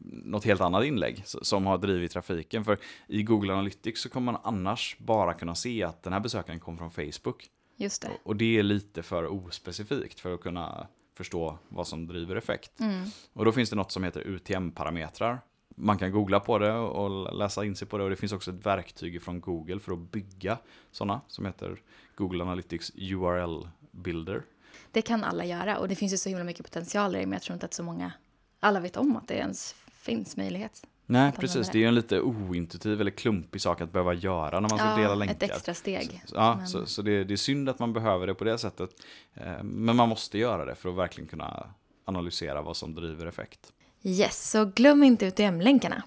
något 0.00 0.44
helt 0.44 0.60
annat 0.60 0.84
inlägg 0.84 1.22
som 1.24 1.66
har 1.66 1.78
drivit 1.78 2.12
trafiken. 2.12 2.64
För 2.64 2.78
i 3.06 3.22
Google 3.22 3.52
Analytics 3.52 4.00
så 4.00 4.08
kommer 4.08 4.32
man 4.32 4.40
annars 4.44 4.96
bara 4.98 5.34
kunna 5.34 5.54
se 5.54 5.82
att 5.82 6.02
den 6.02 6.12
här 6.12 6.20
besökaren 6.20 6.60
kom 6.60 6.78
från 6.78 6.90
Facebook. 6.90 7.48
Just 7.76 8.02
det. 8.02 8.10
Och 8.22 8.36
det 8.36 8.58
är 8.58 8.62
lite 8.62 9.02
för 9.02 9.26
ospecifikt 9.26 10.20
för 10.20 10.34
att 10.34 10.40
kunna 10.40 10.86
förstå 11.14 11.58
vad 11.68 11.86
som 11.86 12.06
driver 12.06 12.36
effekt. 12.36 12.80
Mm. 12.80 13.04
Och 13.32 13.44
då 13.44 13.52
finns 13.52 13.70
det 13.70 13.76
något 13.76 13.92
som 13.92 14.04
heter 14.04 14.20
UTM-parametrar. 14.20 15.40
Man 15.76 15.98
kan 15.98 16.12
googla 16.12 16.40
på 16.40 16.58
det 16.58 16.72
och 16.72 17.34
läsa 17.34 17.64
in 17.64 17.76
sig 17.76 17.88
på 17.88 17.98
det 17.98 18.04
och 18.04 18.10
det 18.10 18.16
finns 18.16 18.32
också 18.32 18.50
ett 18.50 18.66
verktyg 18.66 19.22
från 19.22 19.40
Google 19.40 19.80
för 19.80 19.92
att 19.92 19.98
bygga 19.98 20.58
sådana 20.90 21.20
som 21.28 21.46
heter 21.46 21.80
Google 22.14 22.42
Analytics 22.42 22.92
URL 22.94 23.68
Builder. 23.90 24.42
Det 24.92 25.02
kan 25.02 25.24
alla 25.24 25.44
göra 25.44 25.78
och 25.78 25.88
det 25.88 25.94
finns 25.94 26.12
ju 26.12 26.16
så 26.16 26.28
himla 26.28 26.44
mycket 26.44 26.64
potential 26.64 27.16
i 27.16 27.18
det 27.18 27.26
men 27.26 27.32
jag 27.32 27.42
tror 27.42 27.54
inte 27.54 27.66
att 27.66 27.74
så 27.74 27.82
många 27.82 28.12
alla 28.60 28.80
vet 28.80 28.96
om 28.96 29.16
att 29.16 29.28
det 29.28 29.34
ens 29.34 29.74
finns 29.92 30.36
möjlighet. 30.36 30.82
Nej, 31.06 31.32
precis. 31.32 31.66
Det. 31.66 31.72
det 31.72 31.78
är 31.78 31.80
ju 31.80 31.88
en 31.88 31.94
lite 31.94 32.20
ointuitiv 32.20 33.00
eller 33.00 33.10
klumpig 33.10 33.60
sak 33.60 33.80
att 33.80 33.92
behöva 33.92 34.14
göra 34.14 34.60
när 34.60 34.68
man 34.68 34.78
ska 34.78 34.88
ja, 34.88 34.96
dela 34.96 35.14
länkar. 35.14 35.34
ett 35.34 35.42
extra 35.42 35.74
steg. 35.74 36.22
Så, 36.26 36.36
ja, 36.36 36.56
men... 36.56 36.68
så, 36.68 36.86
så 36.86 37.02
det, 37.02 37.24
det, 37.24 37.34
är 37.34 37.36
synd 37.36 37.68
att 37.68 37.78
man 37.78 37.92
behöver 37.92 38.26
det 38.26 38.34
på 38.34 38.44
det 38.44 38.58
sättet. 38.58 38.90
Eh, 39.34 39.62
men 39.62 39.96
man 39.96 40.08
måste 40.08 40.38
göra 40.38 40.64
det 40.64 40.74
för 40.74 40.88
att 40.88 40.96
verkligen 40.96 41.28
kunna 41.28 41.74
analysera 42.04 42.62
vad 42.62 42.76
som 42.76 42.94
driver 42.94 43.26
effekt. 43.26 43.72
Yes, 44.02 44.50
så 44.50 44.64
glöm 44.64 45.02
inte 45.02 45.26
UTM-länkarna. 45.26 46.02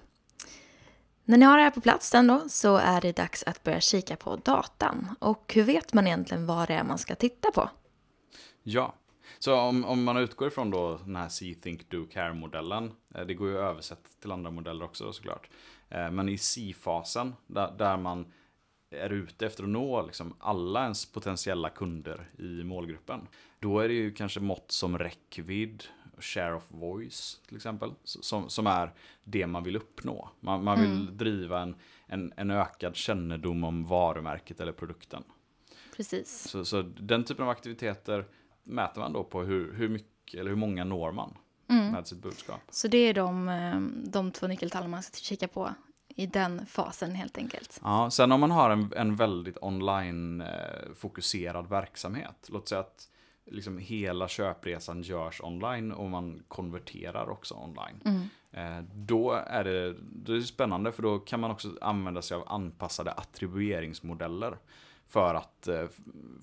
När 1.24 1.38
ni 1.38 1.44
har 1.44 1.56
det 1.56 1.62
här 1.62 1.70
på 1.70 1.80
plats 1.80 2.08
sen 2.08 2.26
då 2.26 2.48
så 2.48 2.76
är 2.76 3.00
det 3.00 3.16
dags 3.16 3.42
att 3.42 3.62
börja 3.62 3.80
kika 3.80 4.16
på 4.16 4.36
datan. 4.36 5.14
Och 5.18 5.52
hur 5.54 5.62
vet 5.62 5.92
man 5.92 6.06
egentligen 6.06 6.46
vad 6.46 6.68
det 6.68 6.74
är 6.74 6.84
man 6.84 6.98
ska 6.98 7.14
titta 7.14 7.50
på? 7.50 7.70
Ja, 8.62 8.94
så 9.44 9.54
om, 9.54 9.84
om 9.84 10.04
man 10.04 10.16
utgår 10.16 10.48
ifrån 10.48 10.70
då 10.70 11.00
den 11.04 11.16
här 11.16 11.28
See, 11.28 11.54
Think, 11.54 11.90
Do, 11.90 12.06
Care-modellen, 12.06 12.92
eh, 13.14 13.26
det 13.26 13.34
går 13.34 13.48
ju 13.48 13.58
att 13.58 13.70
översätta 13.70 14.08
till 14.20 14.32
andra 14.32 14.50
modeller 14.50 14.84
också 14.84 15.12
såklart. 15.12 15.50
Eh, 15.88 16.10
men 16.10 16.28
i 16.28 16.38
See-fasen, 16.38 17.32
där, 17.46 17.74
där 17.78 17.96
man 17.96 18.32
är 18.90 19.10
ute 19.10 19.46
efter 19.46 19.62
att 19.62 19.68
nå 19.68 20.06
liksom 20.06 20.34
alla 20.38 20.82
ens 20.82 21.12
potentiella 21.12 21.68
kunder 21.68 22.30
i 22.38 22.64
målgruppen. 22.64 23.28
Då 23.58 23.78
är 23.78 23.88
det 23.88 23.94
ju 23.94 24.14
kanske 24.14 24.40
mått 24.40 24.70
som 24.70 24.98
räckvidd, 24.98 25.84
share 26.18 26.54
of 26.54 26.64
voice 26.68 27.40
till 27.46 27.56
exempel, 27.56 27.92
som, 28.04 28.48
som 28.48 28.66
är 28.66 28.92
det 29.24 29.46
man 29.46 29.64
vill 29.64 29.76
uppnå. 29.76 30.28
Man, 30.40 30.64
man 30.64 30.80
vill 30.80 31.02
mm. 31.02 31.16
driva 31.16 31.60
en, 31.60 31.76
en, 32.06 32.32
en 32.36 32.50
ökad 32.50 32.96
kännedom 32.96 33.64
om 33.64 33.84
varumärket 33.84 34.60
eller 34.60 34.72
produkten. 34.72 35.22
Precis. 35.96 36.48
Så, 36.48 36.64
så 36.64 36.82
den 36.82 37.24
typen 37.24 37.44
av 37.44 37.50
aktiviteter 37.50 38.24
mäter 38.64 39.00
man 39.00 39.12
då 39.12 39.24
på 39.24 39.42
hur, 39.42 39.74
hur 39.74 39.88
mycket 39.88 40.40
eller 40.40 40.50
hur 40.50 40.56
många 40.56 40.84
når 40.84 41.12
man 41.12 41.34
mm. 41.68 41.92
med 41.92 42.06
sitt 42.06 42.22
budskap. 42.22 42.60
Så 42.70 42.88
det 42.88 42.98
är 42.98 43.14
de, 43.14 43.48
eh, 43.48 43.80
de 44.10 44.32
två 44.32 44.46
nyckeltal 44.46 44.88
man 44.88 45.02
ska 45.02 45.16
kika 45.16 45.48
på 45.48 45.70
i 46.08 46.26
den 46.26 46.66
fasen 46.66 47.14
helt 47.14 47.38
enkelt. 47.38 47.80
Ja, 47.82 48.10
sen 48.10 48.32
om 48.32 48.40
man 48.40 48.50
har 48.50 48.70
en, 48.70 48.92
en 48.96 49.16
väldigt 49.16 49.58
online-fokuserad 49.60 51.68
verksamhet, 51.68 52.48
låt 52.52 52.68
säga 52.68 52.80
att 52.80 53.08
liksom 53.46 53.78
hela 53.78 54.28
köpresan 54.28 55.02
görs 55.02 55.40
online 55.40 55.92
och 55.92 56.10
man 56.10 56.42
konverterar 56.48 57.30
också 57.30 57.54
online. 57.54 58.00
Mm. 58.04 58.28
Eh, 58.52 58.84
då 58.94 59.32
är 59.32 59.64
det, 59.64 59.94
det 60.00 60.36
är 60.36 60.40
spännande 60.40 60.92
för 60.92 61.02
då 61.02 61.18
kan 61.18 61.40
man 61.40 61.50
också 61.50 61.76
använda 61.80 62.22
sig 62.22 62.36
av 62.36 62.44
anpassade 62.46 63.12
attribueringsmodeller. 63.12 64.58
För 65.08 65.34
att 65.34 65.68
eh, 65.68 65.84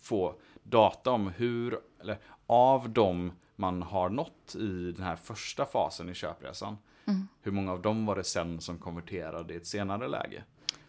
få 0.01 0.35
data 0.69 1.11
om 1.11 1.27
hur, 1.27 1.79
eller 2.01 2.19
av 2.47 2.89
dem 2.89 3.31
man 3.55 3.81
har 3.81 4.09
nått 4.09 4.55
i 4.55 4.91
den 4.91 5.05
här 5.05 5.15
första 5.15 5.65
fasen 5.65 6.09
i 6.09 6.13
köpresan. 6.13 6.77
Mm. 7.05 7.27
Hur 7.41 7.51
många 7.51 7.71
av 7.71 7.81
dem 7.81 8.05
var 8.05 8.15
det 8.15 8.23
sen 8.23 8.61
som 8.61 8.77
konverterade 8.77 9.53
i 9.53 9.57
ett 9.57 9.67
senare 9.67 10.07
läge? 10.07 10.43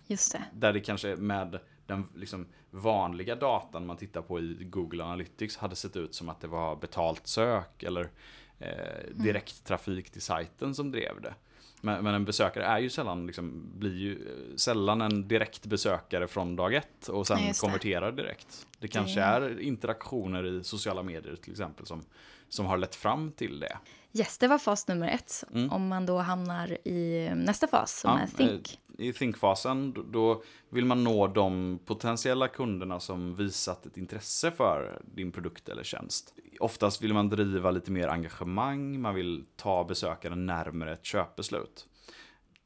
Just 0.07 0.33
det. 0.33 0.45
Där 0.53 0.73
det 0.73 0.81
kanske 0.81 1.17
med 1.17 1.59
den 1.87 2.09
liksom 2.15 2.47
vanliga 2.71 3.35
datan 3.35 3.87
man 3.87 3.97
tittar 3.97 4.23
på 4.23 4.41
i 4.41 4.55
Google 4.61 5.05
Analytics 5.05 5.57
hade 5.57 5.77
sett 5.77 5.97
ut 5.97 6.15
som 6.15 6.29
att 6.29 6.41
det 6.41 6.49
var 6.49 6.77
betalt 6.77 7.27
sök 7.27 7.83
eller 7.83 8.11
eh, 8.59 9.15
direkttrafik 9.15 10.11
till 10.11 10.23
sajten 10.23 10.75
som 10.75 10.91
drev 10.91 11.21
det. 11.21 11.35
Men, 11.81 12.05
men 12.05 12.15
en 12.15 12.25
besökare 12.25 12.65
är 12.65 12.79
ju 12.79 12.91
sällan, 12.91 13.27
liksom, 13.27 13.63
blir 13.79 13.95
ju 13.99 14.13
eh, 14.13 14.57
sällan 14.57 15.01
en 15.01 15.29
direkt 15.29 15.67
besökare 15.67 16.29
från 16.29 16.57
dag 16.57 16.75
ett 16.75 17.09
och 17.09 17.27
sen 17.27 17.39
Nej, 17.41 17.53
konverterar 17.61 18.13
direkt. 18.13 18.67
Det 18.79 18.89
kanske 18.89 19.21
Det- 19.21 19.27
är 19.27 19.61
interaktioner 19.61 20.47
i 20.47 20.65
sociala 20.65 21.03
medier 21.03 21.37
till 21.37 21.51
exempel 21.53 21.87
som, 21.87 22.03
som 22.49 22.67
har 22.67 22.79
lett 22.79 22.95
fram 22.95 23.33
till 23.33 23.61
det. 23.61 23.79
Yes, 24.13 24.39
det 24.39 24.49
var 24.49 24.59
fas 24.59 24.89
nummer 24.89 25.09
ett. 25.09 25.45
Mm. 25.55 25.71
Om 25.73 25.89
man 25.89 26.07
då 26.07 26.19
hamnar 26.19 26.89
i 26.89 27.31
nästa 27.35 27.67
fas 27.67 28.01
som 28.01 28.11
är 28.11 28.27
think. 28.27 28.79
eh, 28.99 29.07
I 29.07 29.13
think-fasen, 29.13 29.95
då 30.13 30.43
vill 30.69 30.85
man 30.85 31.05
nå 31.05 31.27
de 31.27 31.79
potentiella 31.85 32.49
kunderna 32.49 33.01
som 33.01 33.35
visat 33.35 33.87
ett 33.87 33.97
intresse 33.97 34.51
för 34.51 35.03
din 35.15 35.33
produkt 35.33 35.69
eller 35.69 35.83
tjänst. 35.85 36.35
Oftast 36.61 37.03
vill 37.03 37.15
man 37.15 37.29
driva 37.29 37.71
lite 37.71 37.91
mer 37.91 38.09
engagemang, 38.09 39.01
man 39.01 39.15
vill 39.15 39.45
ta 39.57 39.85
besökaren 39.85 40.47
närmare 40.47 40.93
ett 40.93 41.05
köpbeslut. 41.05 41.87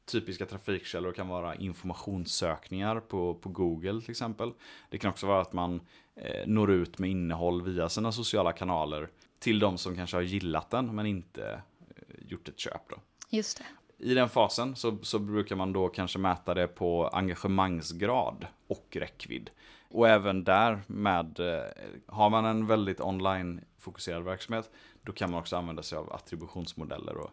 Typiska 0.05 0.45
trafikkällor 0.45 1.11
kan 1.11 1.27
vara 1.27 1.55
informationssökningar 1.55 2.99
på, 2.99 3.35
på 3.35 3.49
Google 3.49 4.01
till 4.01 4.11
exempel. 4.11 4.51
Det 4.89 4.97
kan 4.97 5.11
också 5.11 5.27
vara 5.27 5.41
att 5.41 5.53
man 5.53 5.81
eh, 6.15 6.47
når 6.47 6.71
ut 6.71 6.99
med 6.99 7.09
innehåll 7.09 7.61
via 7.61 7.89
sina 7.89 8.11
sociala 8.11 8.51
kanaler 8.51 9.09
till 9.39 9.59
de 9.59 9.77
som 9.77 9.95
kanske 9.95 10.17
har 10.17 10.21
gillat 10.21 10.69
den 10.69 10.95
men 10.95 11.05
inte 11.05 11.61
eh, 11.89 12.27
gjort 12.27 12.47
ett 12.47 12.59
köp. 12.59 12.89
Då. 12.89 12.95
Just 13.29 13.57
det. 13.57 13.65
I 13.97 14.13
den 14.13 14.29
fasen 14.29 14.75
så, 14.75 14.97
så 15.01 15.19
brukar 15.19 15.55
man 15.55 15.73
då 15.73 15.87
kanske 15.87 16.19
mäta 16.19 16.53
det 16.53 16.67
på 16.67 17.07
engagemangsgrad 17.07 18.47
och 18.67 18.87
räckvidd. 18.99 19.49
Och 19.89 20.09
även 20.09 20.43
där 20.43 20.81
med, 20.87 21.39
eh, 21.39 21.63
har 22.07 22.29
man 22.29 22.45
en 22.45 22.67
väldigt 22.67 22.99
online-fokuserad 23.85 24.23
verksamhet, 24.23 24.69
då 25.03 25.11
kan 25.11 25.31
man 25.31 25.39
också 25.39 25.55
använda 25.55 25.83
sig 25.83 25.97
av 25.97 26.13
attributionsmodeller 26.13 27.17
och 27.17 27.31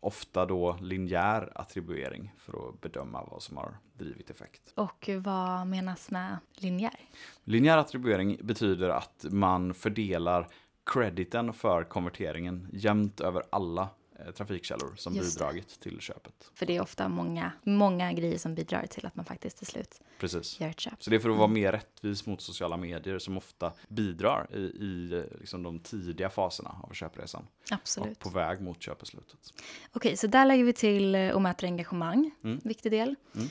ofta 0.00 0.46
då 0.46 0.76
linjär 0.80 1.52
attribuering 1.54 2.32
för 2.38 2.68
att 2.68 2.80
bedöma 2.80 3.24
vad 3.30 3.42
som 3.42 3.56
har 3.56 3.76
drivit 3.94 4.30
effekt. 4.30 4.72
Och 4.74 5.10
vad 5.20 5.66
menas 5.66 6.10
med 6.10 6.38
linjär? 6.54 7.00
Linjär 7.44 7.78
attribuering 7.78 8.38
betyder 8.42 8.88
att 8.88 9.24
man 9.30 9.74
fördelar 9.74 10.48
crediten 10.84 11.52
för 11.52 11.84
konverteringen 11.84 12.68
jämnt 12.72 13.20
över 13.20 13.42
alla 13.50 13.88
trafikkällor 14.36 14.94
som 14.96 15.14
Just 15.14 15.38
det. 15.38 15.44
bidragit 15.44 15.80
till 15.80 16.00
köpet. 16.00 16.50
För 16.54 16.66
det 16.66 16.76
är 16.76 16.80
ofta 16.80 17.08
många, 17.08 17.52
många 17.62 18.12
grejer 18.12 18.38
som 18.38 18.54
bidrar 18.54 18.86
till 18.86 19.06
att 19.06 19.16
man 19.16 19.24
faktiskt 19.24 19.56
till 19.58 19.66
slut 19.66 20.00
Precis. 20.18 20.60
gör 20.60 20.68
ett 20.68 20.80
köp. 20.80 21.02
Så 21.02 21.10
det 21.10 21.16
är 21.16 21.20
för 21.20 21.30
att 21.30 21.36
vara 21.36 21.48
mer 21.48 21.72
rättvis 21.72 22.26
mot 22.26 22.40
sociala 22.40 22.76
medier 22.76 23.18
som 23.18 23.36
ofta 23.36 23.72
bidrar 23.88 24.46
i, 24.52 24.58
i 24.58 25.12
eh, 25.12 25.38
liksom 25.40 25.62
de 25.62 25.78
tidiga 25.78 26.30
faserna 26.30 26.74
av 26.82 26.92
köpresan. 26.94 27.42
Och 27.42 27.72
Absolut. 27.72 28.18
på 28.18 28.28
väg 28.30 28.60
mot 28.60 28.82
köpbeslutet. 28.82 29.52
Okej, 29.92 30.16
så 30.16 30.26
där 30.26 30.46
lägger 30.46 30.64
vi 30.64 30.72
till 30.72 31.14
eh, 31.14 31.30
och 31.30 31.42
mäter 31.42 31.66
engagemang. 31.66 32.30
Mm. 32.44 32.60
Viktig 32.64 32.92
del. 32.92 33.14
Mm. 33.34 33.48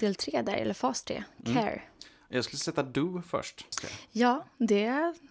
Del 0.00 0.14
tre 0.14 0.42
där, 0.42 0.54
eller 0.56 0.74
fas 0.74 1.02
tre, 1.04 1.24
Mm. 1.46 1.78
Jag 2.28 2.44
skulle 2.44 2.58
sätta 2.58 2.82
do 2.82 3.22
först. 3.22 3.66
Ja, 4.12 4.44
det 4.58 4.82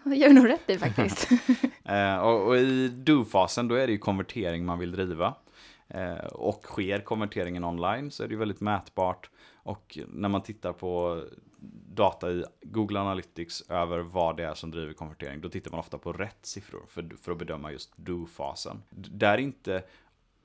gör 0.06 0.34
nog 0.34 0.50
rätt 0.50 0.70
i 0.70 0.78
faktiskt. 0.78 1.30
Eh, 1.84 2.18
och, 2.18 2.48
och 2.48 2.58
i 2.58 2.88
do-fasen 2.88 3.68
då 3.68 3.76
är 3.76 3.88
det 3.88 3.94
ju 3.94 4.00
konvertering 4.00 4.66
man 4.66 4.80
vill 4.80 4.92
driva. 4.92 5.34
Eh, 5.88 6.26
och 6.26 6.64
sker 6.64 7.00
konverteringen 7.00 7.64
online 7.64 8.12
så 8.12 8.24
är 8.24 8.28
det 8.28 8.34
ju 8.34 8.40
väldigt 8.40 8.62
mätbart. 8.62 9.30
Och 9.56 10.00
när 10.08 10.30
man 10.30 10.44
tittar 10.44 10.74
på 10.74 11.24
data 11.94 12.32
i 12.32 12.44
Google 12.62 13.00
Analytics 13.00 13.70
över 13.70 14.00
vad 14.00 14.38
det 14.38 14.44
är 14.44 14.54
som 14.54 14.72
driver 14.72 14.94
konvertering, 14.94 15.42
då 15.42 15.50
tittar 15.50 15.72
man 15.72 15.80
ofta 15.80 15.98
på 15.98 16.14
rätt 16.14 16.46
siffror 16.46 16.86
för, 16.90 17.10
för 17.22 17.32
att 17.32 17.38
bedöma 17.38 17.72
just 17.72 17.98
do-fasen. 17.98 18.82
Där 18.90 19.34
är 19.34 19.38
inte 19.38 19.84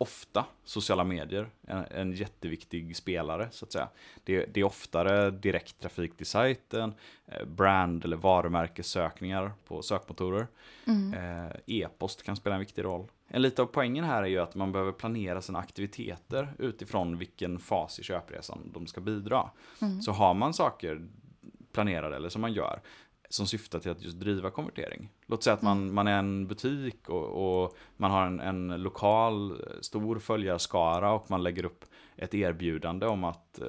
ofta 0.01 0.45
sociala 0.65 1.05
medier 1.05 1.51
en, 1.67 1.85
en 1.91 2.13
jätteviktig 2.13 2.97
spelare 2.97 3.49
så 3.51 3.65
att 3.65 3.73
säga. 3.73 3.89
Det, 4.25 4.47
det 4.55 4.61
är 4.61 4.65
oftare 4.65 5.31
direkt 5.31 5.81
trafik 5.81 6.17
till 6.17 6.27
sajten, 6.27 6.95
eh, 7.27 7.45
brand 7.45 8.05
eller 8.05 8.17
varumärkessökningar 8.17 9.53
på 9.69 9.83
sökmotorer. 9.83 10.47
Mm. 10.87 11.15
Eh, 11.15 11.57
E-post 11.67 12.23
kan 12.23 12.37
spela 12.37 12.55
en 12.55 12.61
viktig 12.61 12.85
roll. 12.85 13.07
En 13.29 13.43
lite 13.43 13.63
av 13.63 13.67
poängen 13.67 14.05
här 14.05 14.23
är 14.23 14.27
ju 14.27 14.39
att 14.39 14.55
man 14.55 14.73
behöver 14.73 14.93
planera 14.93 15.43
sina 15.43 15.59
aktiviteter 15.59 16.55
utifrån 16.59 17.19
vilken 17.19 17.59
fas 17.59 17.99
i 17.99 18.03
köpresan 18.03 18.71
de 18.75 18.87
ska 18.87 19.01
bidra. 19.01 19.51
Mm. 19.83 20.03
Så 20.03 20.13
har 20.13 20.35
man 20.35 20.55
saker 20.55 21.09
planerade 21.73 22.17
eller 22.17 22.29
som 22.29 22.41
man 22.41 22.53
gör 22.53 22.81
som 23.31 23.47
syftar 23.47 23.79
till 23.79 23.91
att 23.91 24.03
just 24.03 24.21
driva 24.21 24.51
konvertering. 24.51 25.09
Låt 25.27 25.43
säga 25.43 25.55
att 25.55 25.63
man, 25.63 25.93
man 25.93 26.09
är 26.09 26.19
en 26.19 26.47
butik 26.47 27.09
och, 27.09 27.63
och 27.63 27.77
man 27.97 28.11
har 28.11 28.27
en, 28.27 28.41
en 28.41 28.83
lokal 28.83 29.51
eh, 29.51 29.57
stor 29.81 30.19
följarskara 30.19 31.13
och 31.13 31.31
man 31.31 31.43
lägger 31.43 31.65
upp 31.65 31.85
ett 32.17 32.35
erbjudande 32.35 33.07
om 33.07 33.25
att 33.25 33.61
eh, 33.61 33.69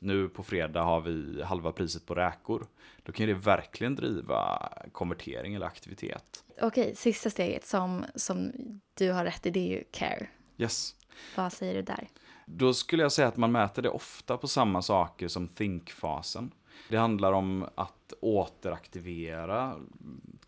nu 0.00 0.28
på 0.28 0.42
fredag 0.42 0.82
har 0.82 1.00
vi 1.00 1.42
halva 1.42 1.72
priset 1.72 2.06
på 2.06 2.14
räkor. 2.14 2.66
Då 3.02 3.12
kan 3.12 3.26
det 3.26 3.34
verkligen 3.34 3.94
driva 3.94 4.72
konvertering 4.92 5.54
eller 5.54 5.66
aktivitet. 5.66 6.44
Okej, 6.60 6.96
sista 6.96 7.30
steget 7.30 7.66
som, 7.66 8.04
som 8.14 8.52
du 8.94 9.12
har 9.12 9.24
rätt 9.24 9.46
i, 9.46 9.50
det 9.50 9.60
är 9.60 9.78
ju 9.78 9.84
care. 9.90 10.26
Yes. 10.58 10.94
Vad 11.36 11.52
säger 11.52 11.74
du 11.74 11.82
där? 11.82 12.08
Då 12.46 12.74
skulle 12.74 13.02
jag 13.02 13.12
säga 13.12 13.28
att 13.28 13.36
man 13.36 13.52
mäter 13.52 13.82
det 13.82 13.90
ofta 13.90 14.36
på 14.36 14.48
samma 14.48 14.82
saker 14.82 15.28
som 15.28 15.48
think-fasen. 15.48 16.50
Det 16.88 16.96
handlar 16.96 17.32
om 17.32 17.66
att 17.74 18.12
återaktivera 18.20 19.76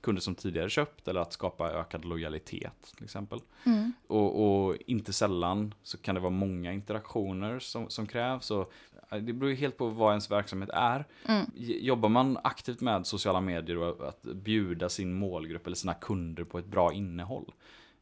kunder 0.01 0.23
som 0.23 0.35
tidigare 0.35 0.71
köpt 0.71 1.09
eller 1.09 1.21
att 1.21 1.33
skapa 1.33 1.71
ökad 1.71 2.05
lojalitet 2.05 2.93
till 2.97 3.05
exempel. 3.05 3.41
Mm. 3.67 3.93
Och, 4.07 4.67
och 4.67 4.77
inte 4.87 5.13
sällan 5.13 5.75
så 5.83 5.99
kan 5.99 6.15
det 6.15 6.21
vara 6.21 6.31
många 6.31 6.73
interaktioner 6.73 7.59
som, 7.59 7.89
som 7.91 8.07
krävs. 8.07 8.51
Och 8.51 8.73
eh, 9.11 9.19
det 9.19 9.33
beror 9.33 9.51
ju 9.51 9.57
helt 9.57 9.77
på 9.77 9.87
vad 9.89 10.11
ens 10.11 10.31
verksamhet 10.31 10.71
är. 10.73 11.05
Mm. 11.29 11.47
Jobbar 11.57 12.09
man 12.09 12.39
aktivt 12.45 12.81
med 12.81 13.07
sociala 13.07 13.41
medier 13.41 13.77
och 13.79 14.09
att 14.09 14.23
bjuda 14.23 14.89
sin 14.89 15.13
målgrupp 15.13 15.67
eller 15.67 15.77
sina 15.77 15.95
kunder 15.95 16.45
på 16.45 16.59
ett 16.59 16.67
bra 16.67 16.93
innehåll. 16.93 17.53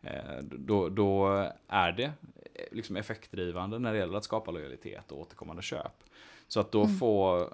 eh, 0.03 0.39
Då, 0.43 0.89
då 0.89 1.27
är 1.69 1.93
det 1.93 2.05
eh, 2.05 2.65
liksom 2.73 2.97
effektdrivande 2.97 3.79
när 3.79 3.93
det 3.93 3.99
gäller 3.99 4.19
att 4.19 4.25
skapa 4.25 4.51
lojalitet 4.51 5.13
och 5.13 5.21
återkommande 5.21 5.63
köp. 5.63 6.05
Så 6.49 6.61
att 6.61 6.73
då 6.73 6.85
Mm. 6.85 6.97
få, 6.97 7.49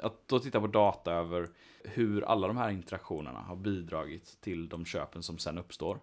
att 0.00 0.28
då 0.28 0.38
titta 0.38 0.60
på 0.60 0.66
data 0.66 1.12
över 1.12 1.48
hur 1.84 2.24
alla 2.24 2.46
de 2.46 2.56
här 2.56 2.70
interaktionerna 2.70 3.40
har 3.40 3.56
bidragit 3.56 4.38
till 4.40 4.68
de 4.68 4.84
köpen 4.84 5.22
som 5.22 5.38
sen 5.38 5.58
uppstår. 5.58 6.00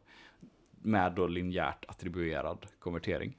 Med 0.81 1.11
då 1.11 1.27
linjärt 1.27 1.85
attribuerad 1.87 2.65
konvertering. 2.79 3.37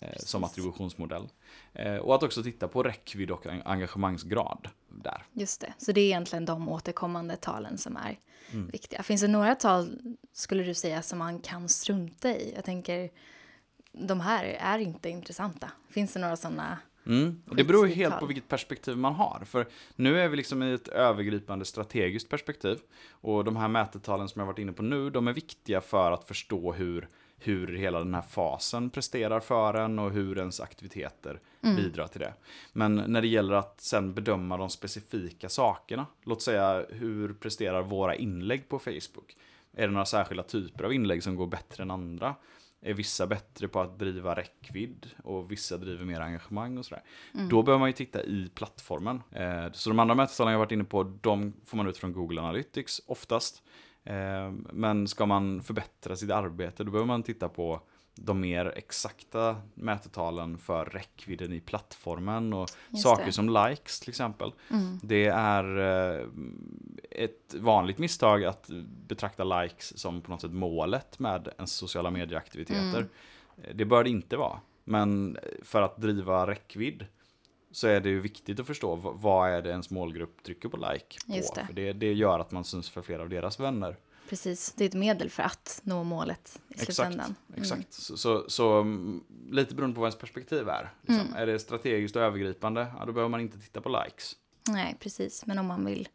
Eh, 0.00 0.16
som 0.16 0.44
attributionsmodell. 0.44 1.28
Eh, 1.72 1.96
och 1.96 2.14
att 2.14 2.22
också 2.22 2.42
titta 2.42 2.68
på 2.68 2.82
räckvidd 2.82 3.30
och 3.30 3.46
en- 3.46 3.62
engagemangsgrad 3.64 4.68
där. 4.88 5.22
Just 5.32 5.60
det, 5.60 5.74
så 5.78 5.92
det 5.92 6.00
är 6.00 6.04
egentligen 6.04 6.44
de 6.44 6.68
återkommande 6.68 7.36
talen 7.36 7.78
som 7.78 7.96
är 7.96 8.18
Mm. 8.52 8.66
viktiga. 8.68 9.02
Finns 9.02 9.20
det 9.20 9.28
några 9.28 9.54
tal, 9.54 9.98
skulle 10.32 10.62
du 10.62 10.74
säga, 10.74 11.02
som 11.02 11.18
man 11.18 11.40
kan 11.40 11.68
strunta 11.68 12.30
i? 12.30 12.52
Jag 12.54 12.64
tänker, 12.64 13.10
de 13.92 14.20
här 14.20 14.44
är 14.44 14.78
inte 14.78 15.08
intressanta. 15.08 15.70
Finns 15.88 16.12
det 16.12 16.20
några 16.20 16.36
sådana? 16.36 16.78
Mm. 17.06 17.42
och 17.48 17.56
Det 17.56 17.64
beror 17.64 17.88
ju 17.88 17.94
helt 17.94 18.18
på 18.18 18.26
vilket 18.26 18.48
perspektiv 18.48 18.96
man 18.96 19.14
har. 19.14 19.42
För 19.46 19.66
nu 19.96 20.20
är 20.20 20.28
vi 20.28 20.36
liksom 20.36 20.62
i 20.62 20.72
ett 20.72 20.88
övergripande 20.88 21.64
strategiskt 21.64 22.28
perspektiv. 22.28 22.78
Och 23.10 23.44
de 23.44 23.56
här 23.56 23.68
mätetalen 23.68 24.28
som 24.28 24.40
jag 24.40 24.46
varit 24.46 24.58
inne 24.58 24.72
på 24.72 24.82
nu, 24.82 25.10
de 25.10 25.28
är 25.28 25.32
viktiga 25.32 25.80
för 25.80 26.12
att 26.12 26.24
förstå 26.28 26.72
hur, 26.72 27.08
hur 27.38 27.76
hela 27.76 27.98
den 27.98 28.14
här 28.14 28.22
fasen 28.22 28.90
presterar 28.90 29.40
för 29.40 29.74
en 29.74 29.98
och 29.98 30.10
hur 30.10 30.38
ens 30.38 30.60
aktiviteter 30.60 31.40
Mm. 31.62 31.76
bidrar 31.76 32.06
till 32.06 32.20
det. 32.20 32.34
Men 32.72 32.94
när 33.06 33.20
det 33.22 33.28
gäller 33.28 33.54
att 33.54 33.80
sen 33.80 34.14
bedöma 34.14 34.56
de 34.56 34.70
specifika 34.70 35.48
sakerna, 35.48 36.06
låt 36.24 36.42
säga 36.42 36.86
hur 36.88 37.32
presterar 37.32 37.82
våra 37.82 38.14
inlägg 38.14 38.68
på 38.68 38.78
Facebook? 38.78 39.36
Är 39.72 39.86
det 39.86 39.92
några 39.92 40.04
särskilda 40.06 40.42
typer 40.42 40.84
av 40.84 40.92
inlägg 40.92 41.22
som 41.22 41.36
går 41.36 41.46
bättre 41.46 41.82
än 41.82 41.90
andra? 41.90 42.34
Är 42.86 42.94
vissa 42.94 43.26
bättre 43.26 43.68
på 43.68 43.80
att 43.80 43.98
driva 43.98 44.34
räckvidd 44.34 45.06
och 45.24 45.52
vissa 45.52 45.76
driver 45.76 46.04
mer 46.04 46.20
engagemang 46.20 46.78
och 46.78 46.84
sådär. 46.84 47.02
Mm. 47.34 47.48
Då 47.48 47.62
behöver 47.62 47.78
man 47.78 47.88
ju 47.88 47.92
titta 47.92 48.22
i 48.22 48.50
plattformen. 48.54 49.22
Eh, 49.30 49.72
så 49.72 49.90
de 49.90 49.98
andra 49.98 50.14
mätetalen 50.14 50.52
jag 50.52 50.58
varit 50.58 50.72
inne 50.72 50.84
på, 50.84 51.02
de 51.02 51.52
får 51.64 51.76
man 51.76 51.88
ut 51.88 51.98
från 51.98 52.12
Google 52.12 52.40
Analytics 52.40 53.00
oftast. 53.06 53.62
Eh, 54.04 54.52
men 54.72 55.08
ska 55.08 55.26
man 55.26 55.62
förbättra 55.62 56.16
sitt 56.16 56.30
arbete 56.30 56.84
då 56.84 56.90
behöver 56.90 57.06
man 57.06 57.22
titta 57.22 57.48
på 57.48 57.80
de 58.16 58.40
mer 58.40 58.72
exakta 58.76 59.56
mätetalen 59.74 60.58
för 60.58 60.84
räckvidden 60.84 61.52
i 61.52 61.60
plattformen 61.60 62.52
och 62.52 62.70
Just 62.90 63.02
saker 63.02 63.26
det. 63.26 63.32
som 63.32 63.48
likes 63.48 64.00
till 64.00 64.08
exempel. 64.08 64.52
Mm. 64.70 65.00
Det 65.02 65.26
är 65.26 65.78
eh, 65.78 66.26
ett 67.10 67.54
vanligt 67.54 67.98
misstag 67.98 68.44
att 68.44 68.70
betrakta 69.08 69.44
likes 69.44 69.98
som 69.98 70.20
på 70.20 70.30
något 70.30 70.40
sätt 70.40 70.52
målet 70.52 71.18
med 71.18 71.48
ens 71.56 71.72
sociala 71.72 72.10
medieaktiviteter. 72.10 72.98
Mm. 72.98 73.08
Det 73.74 73.84
bör 73.84 74.04
det 74.04 74.10
inte 74.10 74.36
vara. 74.36 74.60
Men 74.84 75.38
för 75.62 75.82
att 75.82 75.96
driva 75.96 76.46
räckvidd 76.46 77.06
så 77.70 77.86
är 77.86 78.00
det 78.00 78.08
ju 78.08 78.20
viktigt 78.20 78.60
att 78.60 78.66
förstå 78.66 78.96
vad 78.96 79.50
är 79.50 79.62
det 79.62 79.70
ens 79.70 79.90
målgrupp 79.90 80.42
trycker 80.42 80.68
på 80.68 80.76
like 80.76 81.16
på. 81.26 81.36
Just 81.36 81.54
det. 81.54 81.66
För 81.66 81.72
det, 81.72 81.92
det 81.92 82.12
gör 82.12 82.38
att 82.38 82.50
man 82.50 82.64
syns 82.64 82.90
för 82.90 83.02
flera 83.02 83.22
av 83.22 83.28
deras 83.28 83.60
vänner. 83.60 83.96
Precis, 84.28 84.72
det 84.76 84.84
är 84.84 84.88
ett 84.88 84.94
medel 84.94 85.30
för 85.30 85.42
att 85.42 85.80
nå 85.82 86.04
målet 86.04 86.60
i 86.68 86.72
Exakt, 86.72 86.94
slutändan. 86.94 87.34
Exakt. 87.56 87.92
Så, 87.92 88.16
så, 88.16 88.44
så 88.48 88.80
mm, 88.80 89.24
lite 89.50 89.74
beroende 89.74 89.94
på 89.94 90.00
vad 90.00 90.08
ens 90.08 90.20
perspektiv 90.20 90.68
är. 90.68 90.92
Liksom. 91.00 91.26
Mm. 91.26 91.34
Är 91.34 91.46
det 91.46 91.58
strategiskt 91.58 92.16
och 92.16 92.22
övergripande, 92.22 92.86
ja, 92.98 93.04
då 93.04 93.12
behöver 93.12 93.28
man 93.28 93.40
inte 93.40 93.58
titta 93.58 93.80
på 93.80 93.88
likes. 93.88 94.36
Nej, 94.68 94.96
precis. 95.00 95.46
Men 95.46 95.58
om 95.58 95.66
man 95.66 95.84
vill 95.84 96.08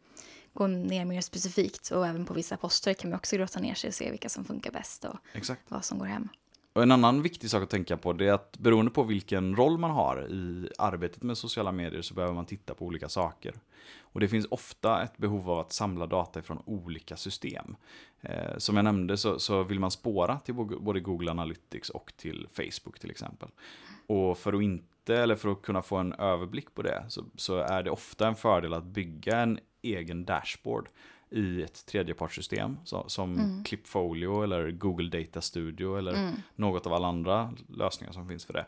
gå 0.52 0.66
ner 0.66 1.04
mer 1.04 1.20
specifikt 1.20 1.90
och 1.90 2.06
även 2.06 2.24
på 2.24 2.34
vissa 2.34 2.56
poster 2.56 2.94
kan 2.94 3.10
man 3.10 3.18
också 3.18 3.36
grotta 3.36 3.60
ner 3.60 3.74
sig 3.74 3.88
och 3.88 3.94
se 3.94 4.10
vilka 4.10 4.28
som 4.28 4.44
funkar 4.44 4.70
bäst 4.70 5.04
och 5.04 5.16
Exakt. 5.32 5.62
vad 5.68 5.84
som 5.84 5.98
går 5.98 6.06
hem. 6.06 6.28
Och 6.72 6.82
en 6.82 6.92
annan 6.92 7.22
viktig 7.22 7.50
sak 7.50 7.62
att 7.62 7.70
tänka 7.70 7.96
på 7.96 8.12
det 8.12 8.28
är 8.28 8.32
att 8.32 8.58
beroende 8.58 8.90
på 8.90 9.02
vilken 9.02 9.56
roll 9.56 9.78
man 9.78 9.90
har 9.90 10.26
i 10.30 10.68
arbetet 10.78 11.22
med 11.22 11.38
sociala 11.38 11.72
medier 11.72 12.02
så 12.02 12.14
behöver 12.14 12.34
man 12.34 12.46
titta 12.46 12.74
på 12.74 12.84
olika 12.84 13.08
saker. 13.08 13.54
Och 14.00 14.20
det 14.20 14.28
finns 14.28 14.46
ofta 14.50 15.02
ett 15.02 15.16
behov 15.16 15.50
av 15.50 15.58
att 15.58 15.72
samla 15.72 16.06
data 16.06 16.42
från 16.42 16.62
olika 16.64 17.16
system. 17.16 17.76
Eh, 18.20 18.56
som 18.58 18.76
jag 18.76 18.84
nämnde 18.84 19.16
så, 19.16 19.38
så 19.38 19.62
vill 19.62 19.80
man 19.80 19.90
spåra 19.90 20.38
till 20.38 20.54
både 20.54 21.00
Google 21.00 21.30
Analytics 21.30 21.90
och 21.90 22.12
till 22.16 22.46
Facebook 22.52 22.98
till 22.98 23.10
exempel. 23.10 23.48
Och 24.06 24.38
för 24.38 24.52
att 24.52 24.62
inte, 24.62 25.16
eller 25.16 25.36
för 25.36 25.48
att 25.48 25.62
kunna 25.62 25.82
få 25.82 25.96
en 25.96 26.12
överblick 26.12 26.74
på 26.74 26.82
det, 26.82 27.04
så, 27.08 27.24
så 27.36 27.56
är 27.56 27.82
det 27.82 27.90
ofta 27.90 28.28
en 28.28 28.36
fördel 28.36 28.74
att 28.74 28.84
bygga 28.84 29.38
en 29.38 29.58
egen 29.82 30.24
dashboard 30.24 30.88
i 31.32 31.62
ett 31.62 31.86
tredjepartssystem 31.86 32.78
så, 32.84 33.04
som 33.08 33.32
Mm. 33.38 33.64
Clipfolio 33.64 34.42
eller 34.42 34.70
Google 34.70 35.18
Data 35.18 35.40
Studio 35.40 35.98
eller 35.98 36.14
Mm. 36.14 36.34
något 36.56 36.86
av 36.86 36.92
alla 36.92 37.08
andra 37.08 37.54
lösningar 37.68 38.12
som 38.12 38.28
finns 38.28 38.44
för 38.44 38.52
det. 38.52 38.66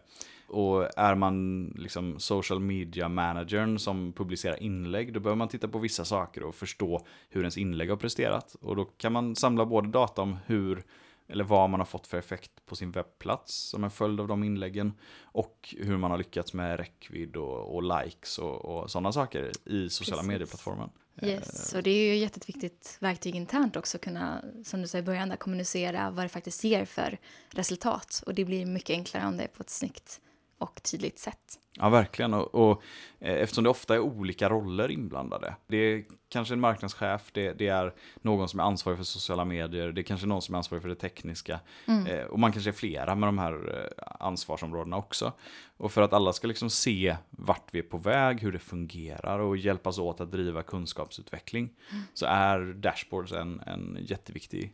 Och 0.48 0.98
är 0.98 1.14
man 1.14 1.64
liksom 1.78 2.18
social 2.18 2.60
media 2.60 3.08
managern 3.08 3.78
som 3.78 4.12
publicerar 4.12 4.62
inlägg, 4.62 5.12
då 5.12 5.20
behöver 5.20 5.36
man 5.36 5.48
titta 5.48 5.68
på 5.68 5.78
vissa 5.78 6.04
saker 6.04 6.42
och 6.42 6.54
förstå 6.54 7.06
hur 7.28 7.40
ens 7.40 7.58
inlägg 7.58 7.90
har 7.90 7.96
presterat. 7.96 8.56
Och 8.60 8.76
då 8.76 8.84
kan 8.84 9.12
man 9.12 9.36
samla 9.36 9.66
både 9.66 9.88
data 9.88 10.22
om 10.22 10.36
hur 10.46 10.84
eller 11.28 11.44
vad 11.44 11.70
man 11.70 11.80
har 11.80 11.84
fått 11.84 12.06
för 12.06 12.18
effekt 12.18 12.50
på 12.66 12.76
sin 12.76 12.90
webbplats 12.90 13.54
som 13.54 13.84
en 13.84 13.90
följd 13.90 14.20
av 14.20 14.28
de 14.28 14.44
inläggen 14.44 14.92
och 15.22 15.74
hur 15.78 15.96
man 15.96 16.10
har 16.10 16.18
lyckats 16.18 16.54
med 16.54 16.76
räckvidd 16.76 17.36
och, 17.36 17.74
och 17.74 17.82
likes 17.82 18.38
och, 18.38 18.64
och 18.64 18.90
sådana 18.90 19.12
saker 19.12 19.50
i 19.64 19.90
sociala 19.90 20.22
medieplattformen. 20.22 20.90
Yes, 21.22 21.74
och 21.74 21.82
det 21.82 21.90
är 21.90 22.06
ju 22.06 22.14
ett 22.14 22.20
jätteviktigt 22.20 22.96
verktyg 23.00 23.34
internt 23.34 23.76
också 23.76 23.98
kunna, 23.98 24.44
som 24.64 24.82
du 24.82 24.88
sa 24.88 24.98
i 24.98 25.02
början, 25.02 25.28
där, 25.28 25.36
kommunicera 25.36 26.10
vad 26.10 26.24
det 26.24 26.28
faktiskt 26.28 26.64
ger 26.64 26.84
för 26.84 27.18
resultat. 27.50 28.22
Och 28.26 28.34
det 28.34 28.44
blir 28.44 28.66
mycket 28.66 28.94
enklare 28.94 29.26
om 29.26 29.36
det 29.36 29.42
är 29.42 29.48
på 29.48 29.62
ett 29.62 29.70
snyggt 29.70 30.20
och 30.64 30.82
tydligt 30.82 31.18
sätt. 31.18 31.58
Ja, 31.76 31.88
verkligen. 31.88 32.34
Och, 32.34 32.54
och 32.54 32.82
eh, 33.20 33.34
eftersom 33.34 33.64
det 33.64 33.70
ofta 33.70 33.94
är 33.94 34.00
olika 34.00 34.48
roller 34.48 34.90
inblandade. 34.90 35.54
Det 35.66 35.76
är 35.76 36.04
kanske 36.28 36.54
en 36.54 36.60
marknadschef, 36.60 37.30
det, 37.32 37.52
det 37.52 37.68
är 37.68 37.94
någon 38.22 38.48
som 38.48 38.60
är 38.60 38.64
ansvarig 38.64 38.98
för 38.98 39.04
sociala 39.04 39.44
medier, 39.44 39.92
det 39.92 40.00
är 40.00 40.02
kanske 40.02 40.26
någon 40.26 40.42
som 40.42 40.54
är 40.54 40.58
ansvarig 40.58 40.82
för 40.82 40.88
det 40.88 40.94
tekniska. 40.94 41.60
Mm. 41.86 42.06
Eh, 42.06 42.24
och 42.24 42.38
man 42.38 42.52
kanske 42.52 42.70
är 42.70 42.72
flera 42.72 43.14
med 43.14 43.28
de 43.28 43.38
här 43.38 43.52
eh, 43.52 44.04
ansvarsområdena 44.20 44.96
också. 44.96 45.32
Och 45.76 45.92
för 45.92 46.02
att 46.02 46.12
alla 46.12 46.32
ska 46.32 46.46
liksom 46.46 46.70
se 46.70 47.16
vart 47.30 47.68
vi 47.70 47.78
är 47.78 47.82
på 47.82 47.98
väg, 47.98 48.40
hur 48.40 48.52
det 48.52 48.58
fungerar 48.58 49.38
och 49.38 49.56
hjälpas 49.56 49.98
åt 49.98 50.20
att 50.20 50.32
driva 50.32 50.62
kunskapsutveckling 50.62 51.70
så 52.14 52.26
är 52.26 52.72
dashboards 52.72 53.32
en, 53.32 53.60
en 53.60 53.98
jätteviktig 54.00 54.72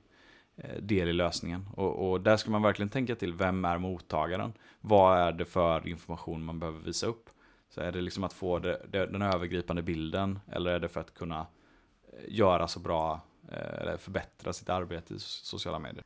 del 0.81 1.09
i 1.09 1.13
lösningen. 1.13 1.67
Och, 1.77 2.11
och 2.11 2.21
där 2.21 2.37
ska 2.37 2.51
man 2.51 2.63
verkligen 2.63 2.89
tänka 2.89 3.15
till, 3.15 3.35
vem 3.35 3.65
är 3.65 3.79
mottagaren? 3.79 4.53
Vad 4.81 5.19
är 5.19 5.33
det 5.33 5.45
för 5.45 5.89
information 5.89 6.45
man 6.45 6.59
behöver 6.59 6.81
visa 6.81 7.07
upp? 7.07 7.31
Så 7.75 7.81
är 7.81 7.93
det 7.93 8.01
liksom 8.01 8.25
att 8.25 8.33
få 8.33 8.59
det, 8.59 8.83
det, 8.89 9.07
den 9.07 9.23
övergripande 9.23 9.83
bilden 9.83 10.41
eller 10.53 10.71
är 10.71 10.81
det 10.81 10.89
för 10.89 11.01
att 11.01 11.15
kunna 11.15 11.41
eh, 12.13 12.19
göra 12.29 12.69
så 12.69 12.81
bra 12.81 13.21
eh, 13.53 13.81
eller 13.81 13.97
förbättra 13.97 14.53
sitt 14.53 14.69
arbete 14.69 15.15
i 15.15 15.19
sociala 15.19 15.79
medier? 15.79 16.05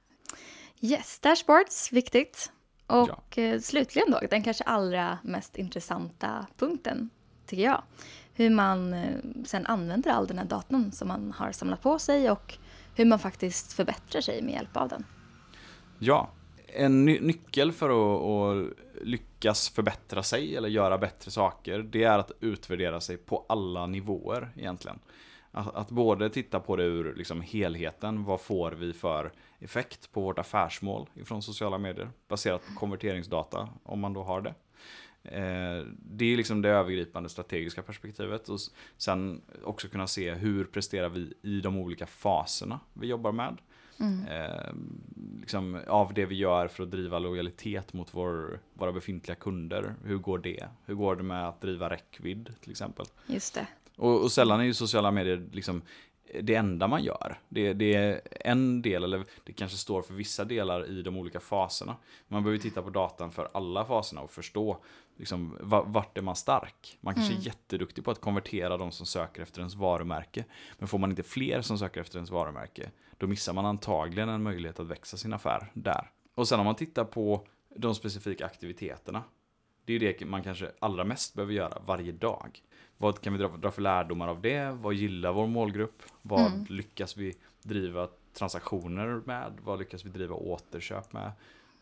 Yes, 0.80 1.20
dashboards, 1.20 1.92
viktigt. 1.92 2.52
Och 2.86 3.38
eh, 3.38 3.60
slutligen 3.60 4.10
då, 4.10 4.20
den 4.30 4.42
kanske 4.42 4.64
allra 4.64 5.18
mest 5.22 5.56
intressanta 5.56 6.46
punkten, 6.58 7.10
tycker 7.46 7.64
jag. 7.64 7.82
Hur 8.34 8.50
man 8.50 8.94
eh, 8.94 9.20
sen 9.44 9.66
använder 9.66 10.10
all 10.10 10.26
den 10.26 10.38
här 10.38 10.44
datan 10.44 10.92
som 10.92 11.08
man 11.08 11.32
har 11.32 11.52
samlat 11.52 11.82
på 11.82 11.98
sig 11.98 12.30
och 12.30 12.58
hur 12.96 13.04
man 13.04 13.18
faktiskt 13.18 13.72
förbättrar 13.72 14.20
sig 14.20 14.42
med 14.42 14.54
hjälp 14.54 14.76
av 14.76 14.88
den. 14.88 15.04
Ja, 15.98 16.30
en 16.66 17.04
ny- 17.04 17.20
nyckel 17.20 17.72
för 17.72 17.90
att, 17.90 18.22
att 18.22 18.72
lyckas 19.02 19.68
förbättra 19.68 20.22
sig 20.22 20.56
eller 20.56 20.68
göra 20.68 20.98
bättre 20.98 21.30
saker, 21.30 21.78
det 21.78 22.04
är 22.04 22.18
att 22.18 22.32
utvärdera 22.40 23.00
sig 23.00 23.16
på 23.16 23.44
alla 23.48 23.86
nivåer 23.86 24.52
egentligen. 24.56 24.98
Att, 25.50 25.74
att 25.74 25.90
både 25.90 26.30
titta 26.30 26.60
på 26.60 26.76
det 26.76 26.84
ur 26.84 27.14
liksom 27.14 27.40
helheten, 27.40 28.24
vad 28.24 28.40
får 28.40 28.72
vi 28.72 28.92
för 28.92 29.32
effekt 29.58 30.12
på 30.12 30.20
vårt 30.20 30.38
affärsmål 30.38 31.08
ifrån 31.14 31.42
sociala 31.42 31.78
medier, 31.78 32.10
baserat 32.28 32.66
på 32.66 32.74
konverteringsdata, 32.80 33.68
om 33.82 34.00
man 34.00 34.12
då 34.12 34.22
har 34.22 34.40
det. 34.40 34.54
Eh, 35.24 35.86
Det 35.96 36.24
är 36.32 36.36
liksom 36.36 36.62
det 36.62 36.68
övergripande 36.68 37.28
strategiska 37.28 37.82
perspektivet 37.82 38.48
och 38.48 38.58
sen 38.96 39.40
också 39.64 39.88
kunna 39.88 40.06
se 40.06 40.34
hur 40.34 40.64
presterar 40.64 41.08
vi 41.08 41.32
i 41.42 41.60
de 41.60 41.76
olika 41.76 42.06
faserna 42.06 42.80
vi 42.92 43.06
jobbar 43.06 43.32
med 43.32 43.56
Mm. 44.00 44.26
eh, 44.28 44.72
liksom, 45.40 45.80
av 45.88 46.14
det 46.14 46.26
vi 46.26 46.34
gör 46.34 46.68
för 46.68 46.82
att 46.82 46.90
driva 46.90 47.18
lojalitet 47.18 47.92
mot 47.92 48.14
vår, 48.14 48.60
våra 48.74 48.92
befintliga 48.92 49.34
kunder. 49.34 49.94
Hur 50.04 50.16
går 50.18 50.38
det? 50.38 50.68
Hur 50.86 50.94
går 50.94 51.16
det 51.16 51.22
med 51.22 51.48
att 51.48 51.60
driva 51.60 51.90
räckvidd 51.90 52.54
till 52.60 52.70
exempel? 52.70 53.06
Just 53.26 53.54
det. 53.54 53.66
Och, 53.96 54.22
och 54.22 54.32
sällan 54.32 54.60
är 54.60 54.64
ju 54.64 54.74
sociala 54.74 55.10
medier 55.10 55.48
liksom 55.52 55.82
det 56.40 56.54
enda 56.54 56.86
man 56.86 57.04
gör. 57.04 57.38
Det, 57.48 57.72
det 57.72 57.94
är 57.94 58.20
en 58.40 58.82
del, 58.82 59.04
eller 59.04 59.24
det 59.44 59.52
kanske 59.52 59.76
står 59.78 60.02
för 60.02 60.14
vissa 60.14 60.44
delar 60.44 60.86
i 60.90 61.02
de 61.02 61.16
olika 61.16 61.40
faserna. 61.40 61.96
Man 62.28 62.42
behöver 62.42 62.62
titta 62.62 62.82
på 62.82 62.90
datan 62.90 63.32
för 63.32 63.48
alla 63.54 63.84
faserna 63.84 64.20
och 64.20 64.30
förstå 64.30 64.78
liksom, 65.16 65.58
va- 65.60 65.84
vart 65.86 66.18
är 66.18 66.22
man 66.22 66.36
stark. 66.36 66.98
Man 67.00 67.14
kanske 67.14 67.32
Mm. 67.32 67.42
är 67.42 67.46
jätteduktig 67.46 68.04
på 68.04 68.10
att 68.10 68.20
konvertera 68.20 68.76
de 68.76 68.92
som 68.92 69.06
söker 69.06 69.42
efter 69.42 69.58
ens 69.60 69.74
varumärke. 69.74 70.44
Men 70.78 70.88
får 70.88 70.98
man 70.98 71.10
inte 71.10 71.22
fler 71.22 71.62
som 71.62 71.78
söker 71.78 72.00
efter 72.00 72.16
ens 72.18 72.30
varumärke, 72.30 72.90
då 73.18 73.26
missar 73.26 73.52
man 73.52 73.66
antagligen 73.66 74.28
en 74.28 74.42
möjlighet 74.42 74.80
att 74.80 74.86
växa 74.86 75.16
sin 75.16 75.32
affär 75.32 75.70
där. 75.74 76.10
Och 76.34 76.48
sen 76.48 76.60
om 76.60 76.66
man 76.66 76.74
tittar 76.74 77.04
på 77.04 77.46
de 77.76 77.94
specifika 77.94 78.46
aktiviteterna, 78.46 79.22
det 79.84 79.92
är 79.94 80.00
det 80.00 80.24
man 80.26 80.42
kanske 80.42 80.70
allra 80.78 81.04
mest 81.04 81.34
behöver 81.34 81.52
göra 81.52 81.82
varje 81.86 82.12
dag. 82.12 82.62
Vad 82.96 83.20
kan 83.20 83.32
vi 83.32 83.38
dra, 83.38 83.48
dra 83.48 83.70
för 83.70 83.82
lärdomar 83.82 84.28
av 84.28 84.40
det? 84.40 84.70
Vad 84.70 84.94
gillar 84.94 85.32
vår 85.32 85.46
målgrupp? 85.46 86.02
Vad 86.22 86.46
Mm. 86.52 86.64
lyckas 86.68 87.16
vi 87.16 87.34
driva 87.62 88.08
transaktioner 88.34 89.20
med? 89.24 89.52
Vad 89.64 89.78
lyckas 89.78 90.04
vi 90.04 90.10
driva 90.10 90.34
återköp 90.34 91.12
med? 91.12 91.32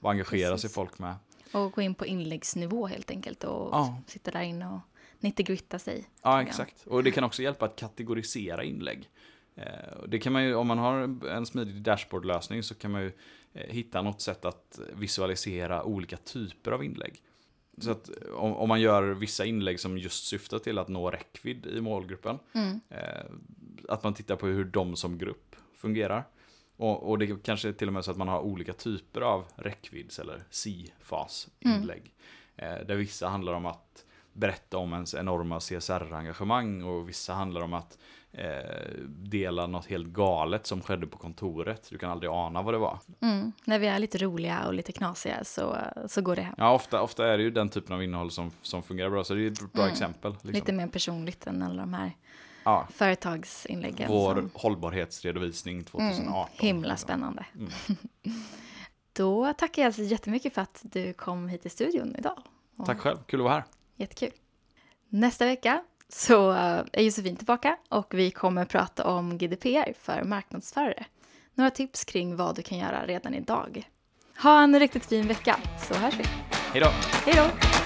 Vad 0.00 0.10
engagerar 0.10 0.48
sig 0.56 0.62
Precis. 0.62 0.74
folk 0.74 0.98
med? 0.98 1.14
Och 1.52 1.72
gå 1.72 1.82
in 1.82 1.94
på 1.94 2.06
inläggsnivå 2.06 2.86
helt 2.86 3.10
enkelt 3.10 3.44
och 3.44 3.68
Ja. 3.74 3.98
sitta 4.06 4.30
där 4.30 4.42
inne 4.42 4.68
och 4.68 4.80
nitty-gritta 5.20 5.78
sig. 5.78 6.08
Ja, 6.22 6.42
exakt. 6.42 6.86
Och 6.86 7.04
det 7.04 7.10
kan 7.10 7.24
också 7.24 7.42
hjälpa 7.42 7.64
att 7.64 7.76
kategorisera 7.76 8.64
inlägg. 8.64 9.08
Eh, 9.54 9.64
Det 10.08 10.18
kan 10.18 10.32
man 10.32 10.44
ju, 10.44 10.54
om 10.54 10.66
man 10.66 10.78
har 10.78 11.26
en 11.28 11.46
smidig 11.46 11.82
dashboardlösning 11.82 12.62
så 12.62 12.74
kan 12.74 12.90
man 12.90 13.02
ju 13.02 13.12
eh, 13.52 13.66
hitta 13.74 14.02
något 14.02 14.20
sätt 14.20 14.44
att 14.44 14.80
visualisera 14.96 15.84
olika 15.84 16.16
typer 16.16 16.72
av 16.72 16.84
inlägg. 16.84 17.22
Så 17.78 17.90
att 17.90 18.10
om, 18.34 18.56
om 18.56 18.68
man 18.68 18.80
gör 18.80 19.02
vissa 19.02 19.44
inlägg 19.44 19.80
som 19.80 19.98
just 19.98 20.24
syftar 20.26 20.58
till 20.58 20.78
att 20.78 20.88
nå 20.88 21.10
räckvidd 21.10 21.66
i 21.66 21.80
målgruppen, 21.80 22.38
Mm. 22.54 22.80
eh, 22.88 23.24
att 23.88 24.02
man 24.04 24.14
tittar 24.14 24.36
på 24.36 24.46
hur 24.46 24.64
de 24.64 24.96
som 24.96 25.18
grupp 25.18 25.56
fungerar. 25.76 26.24
Och, 26.76 27.10
och 27.10 27.18
det 27.18 27.42
kanske 27.44 27.68
är 27.68 27.72
till 27.72 27.86
och 27.88 27.94
med 27.94 28.04
så 28.04 28.10
att 28.10 28.16
man 28.16 28.28
har 28.28 28.40
olika 28.40 28.72
typer 28.72 29.20
av 29.20 29.44
räckvidds 29.56 30.18
eller 30.18 30.42
C-fas-inlägg. 30.50 32.14
Eh, 32.56 32.74
där 32.86 32.94
vissa 32.96 33.28
handlar 33.28 33.52
om 33.52 33.66
att 33.66 34.04
berätta 34.32 34.78
om 34.78 34.92
ens 34.92 35.14
enorma 35.14 35.60
CSR-engagemang 35.60 36.82
och 36.82 37.08
vissa 37.08 37.32
handlar 37.34 37.60
om 37.60 37.74
att 37.74 37.98
eh, 38.32 38.90
dela 39.08 39.66
något 39.66 39.86
helt 39.86 40.08
galet 40.08 40.66
som 40.66 40.80
skedde 40.80 41.06
på 41.06 41.18
kontoret. 41.18 41.86
Du 41.90 41.98
kan 41.98 42.10
aldrig 42.10 42.30
ana 42.30 42.62
vad 42.62 42.74
det 42.74 42.78
var. 42.78 42.98
Mm. 43.20 43.52
När 43.64 43.78
vi 43.78 43.86
är 43.86 43.98
lite 43.98 44.18
roliga 44.18 44.66
och 44.66 44.74
lite 44.74 44.92
knasiga 44.92 45.44
så, 45.44 45.76
så 46.06 46.22
går 46.22 46.36
det 46.36 46.42
hem. 46.42 46.54
Ja, 46.58 46.74
ofta, 46.74 47.02
ofta 47.02 47.26
är 47.26 47.38
det 47.38 47.44
ju 47.44 47.50
den 47.50 47.68
typen 47.68 47.94
av 47.96 48.02
innehåll 48.02 48.30
som, 48.30 48.50
som 48.62 48.82
fungerar 48.82 49.10
bra, 49.10 49.24
så 49.24 49.34
det 49.34 49.42
är 49.42 49.50
ett 49.50 49.72
bra 49.72 49.82
Mm. 49.82 49.92
exempel. 49.92 50.32
Liksom. 50.32 50.50
Lite 50.50 50.72
mer 50.72 50.86
personligt 50.86 51.46
än 51.46 51.62
alla 51.62 51.80
de 51.82 51.94
här 51.94 52.12
Ja, 52.64 52.88
företagsinläggen. 52.94 54.08
vår 54.08 54.34
som- 54.34 54.50
hållbarhetsredovisning 54.54 55.84
2018. 55.84 56.34
Mm, 56.34 56.48
himla 56.58 56.96
spännande. 56.96 57.46
Då 59.12 59.52
tackar 59.52 59.82
jag 59.82 59.94
så 59.94 60.02
jättemycket 60.02 60.54
för 60.54 60.62
att 60.62 60.80
du 60.82 61.12
kom 61.12 61.48
hit 61.48 61.62
till 61.62 61.70
studion 61.70 62.16
idag. 62.18 62.38
Och 62.76 62.86
Tack 62.86 62.98
själv, 62.98 63.16
kul 63.26 63.40
att 63.40 63.44
vara 63.44 63.54
här. 63.54 63.64
Jättekul. 63.96 64.30
Nästa 65.08 65.46
vecka 65.46 65.82
så 66.08 66.50
är 66.92 67.00
Josefin 67.02 67.36
tillbaka 67.36 67.76
och 67.88 68.14
vi 68.14 68.30
kommer 68.30 68.64
prata 68.64 69.06
om 69.06 69.38
GDPR 69.38 69.92
för 70.00 70.24
marknadsförare. 70.24 71.04
Några 71.54 71.70
tips 71.70 72.04
kring 72.04 72.36
vad 72.36 72.56
du 72.56 72.62
kan 72.62 72.78
göra 72.78 73.06
redan 73.06 73.34
idag. 73.34 73.88
Ha 74.42 74.62
en 74.62 74.78
riktigt 74.80 75.06
fin 75.06 75.28
vecka 75.28 75.56
så 75.88 75.94
hörs 75.94 76.14
vi. 76.18 76.24
Hej 76.72 76.80
då! 76.80 76.88
Hej 77.24 77.34
då! 77.36 77.81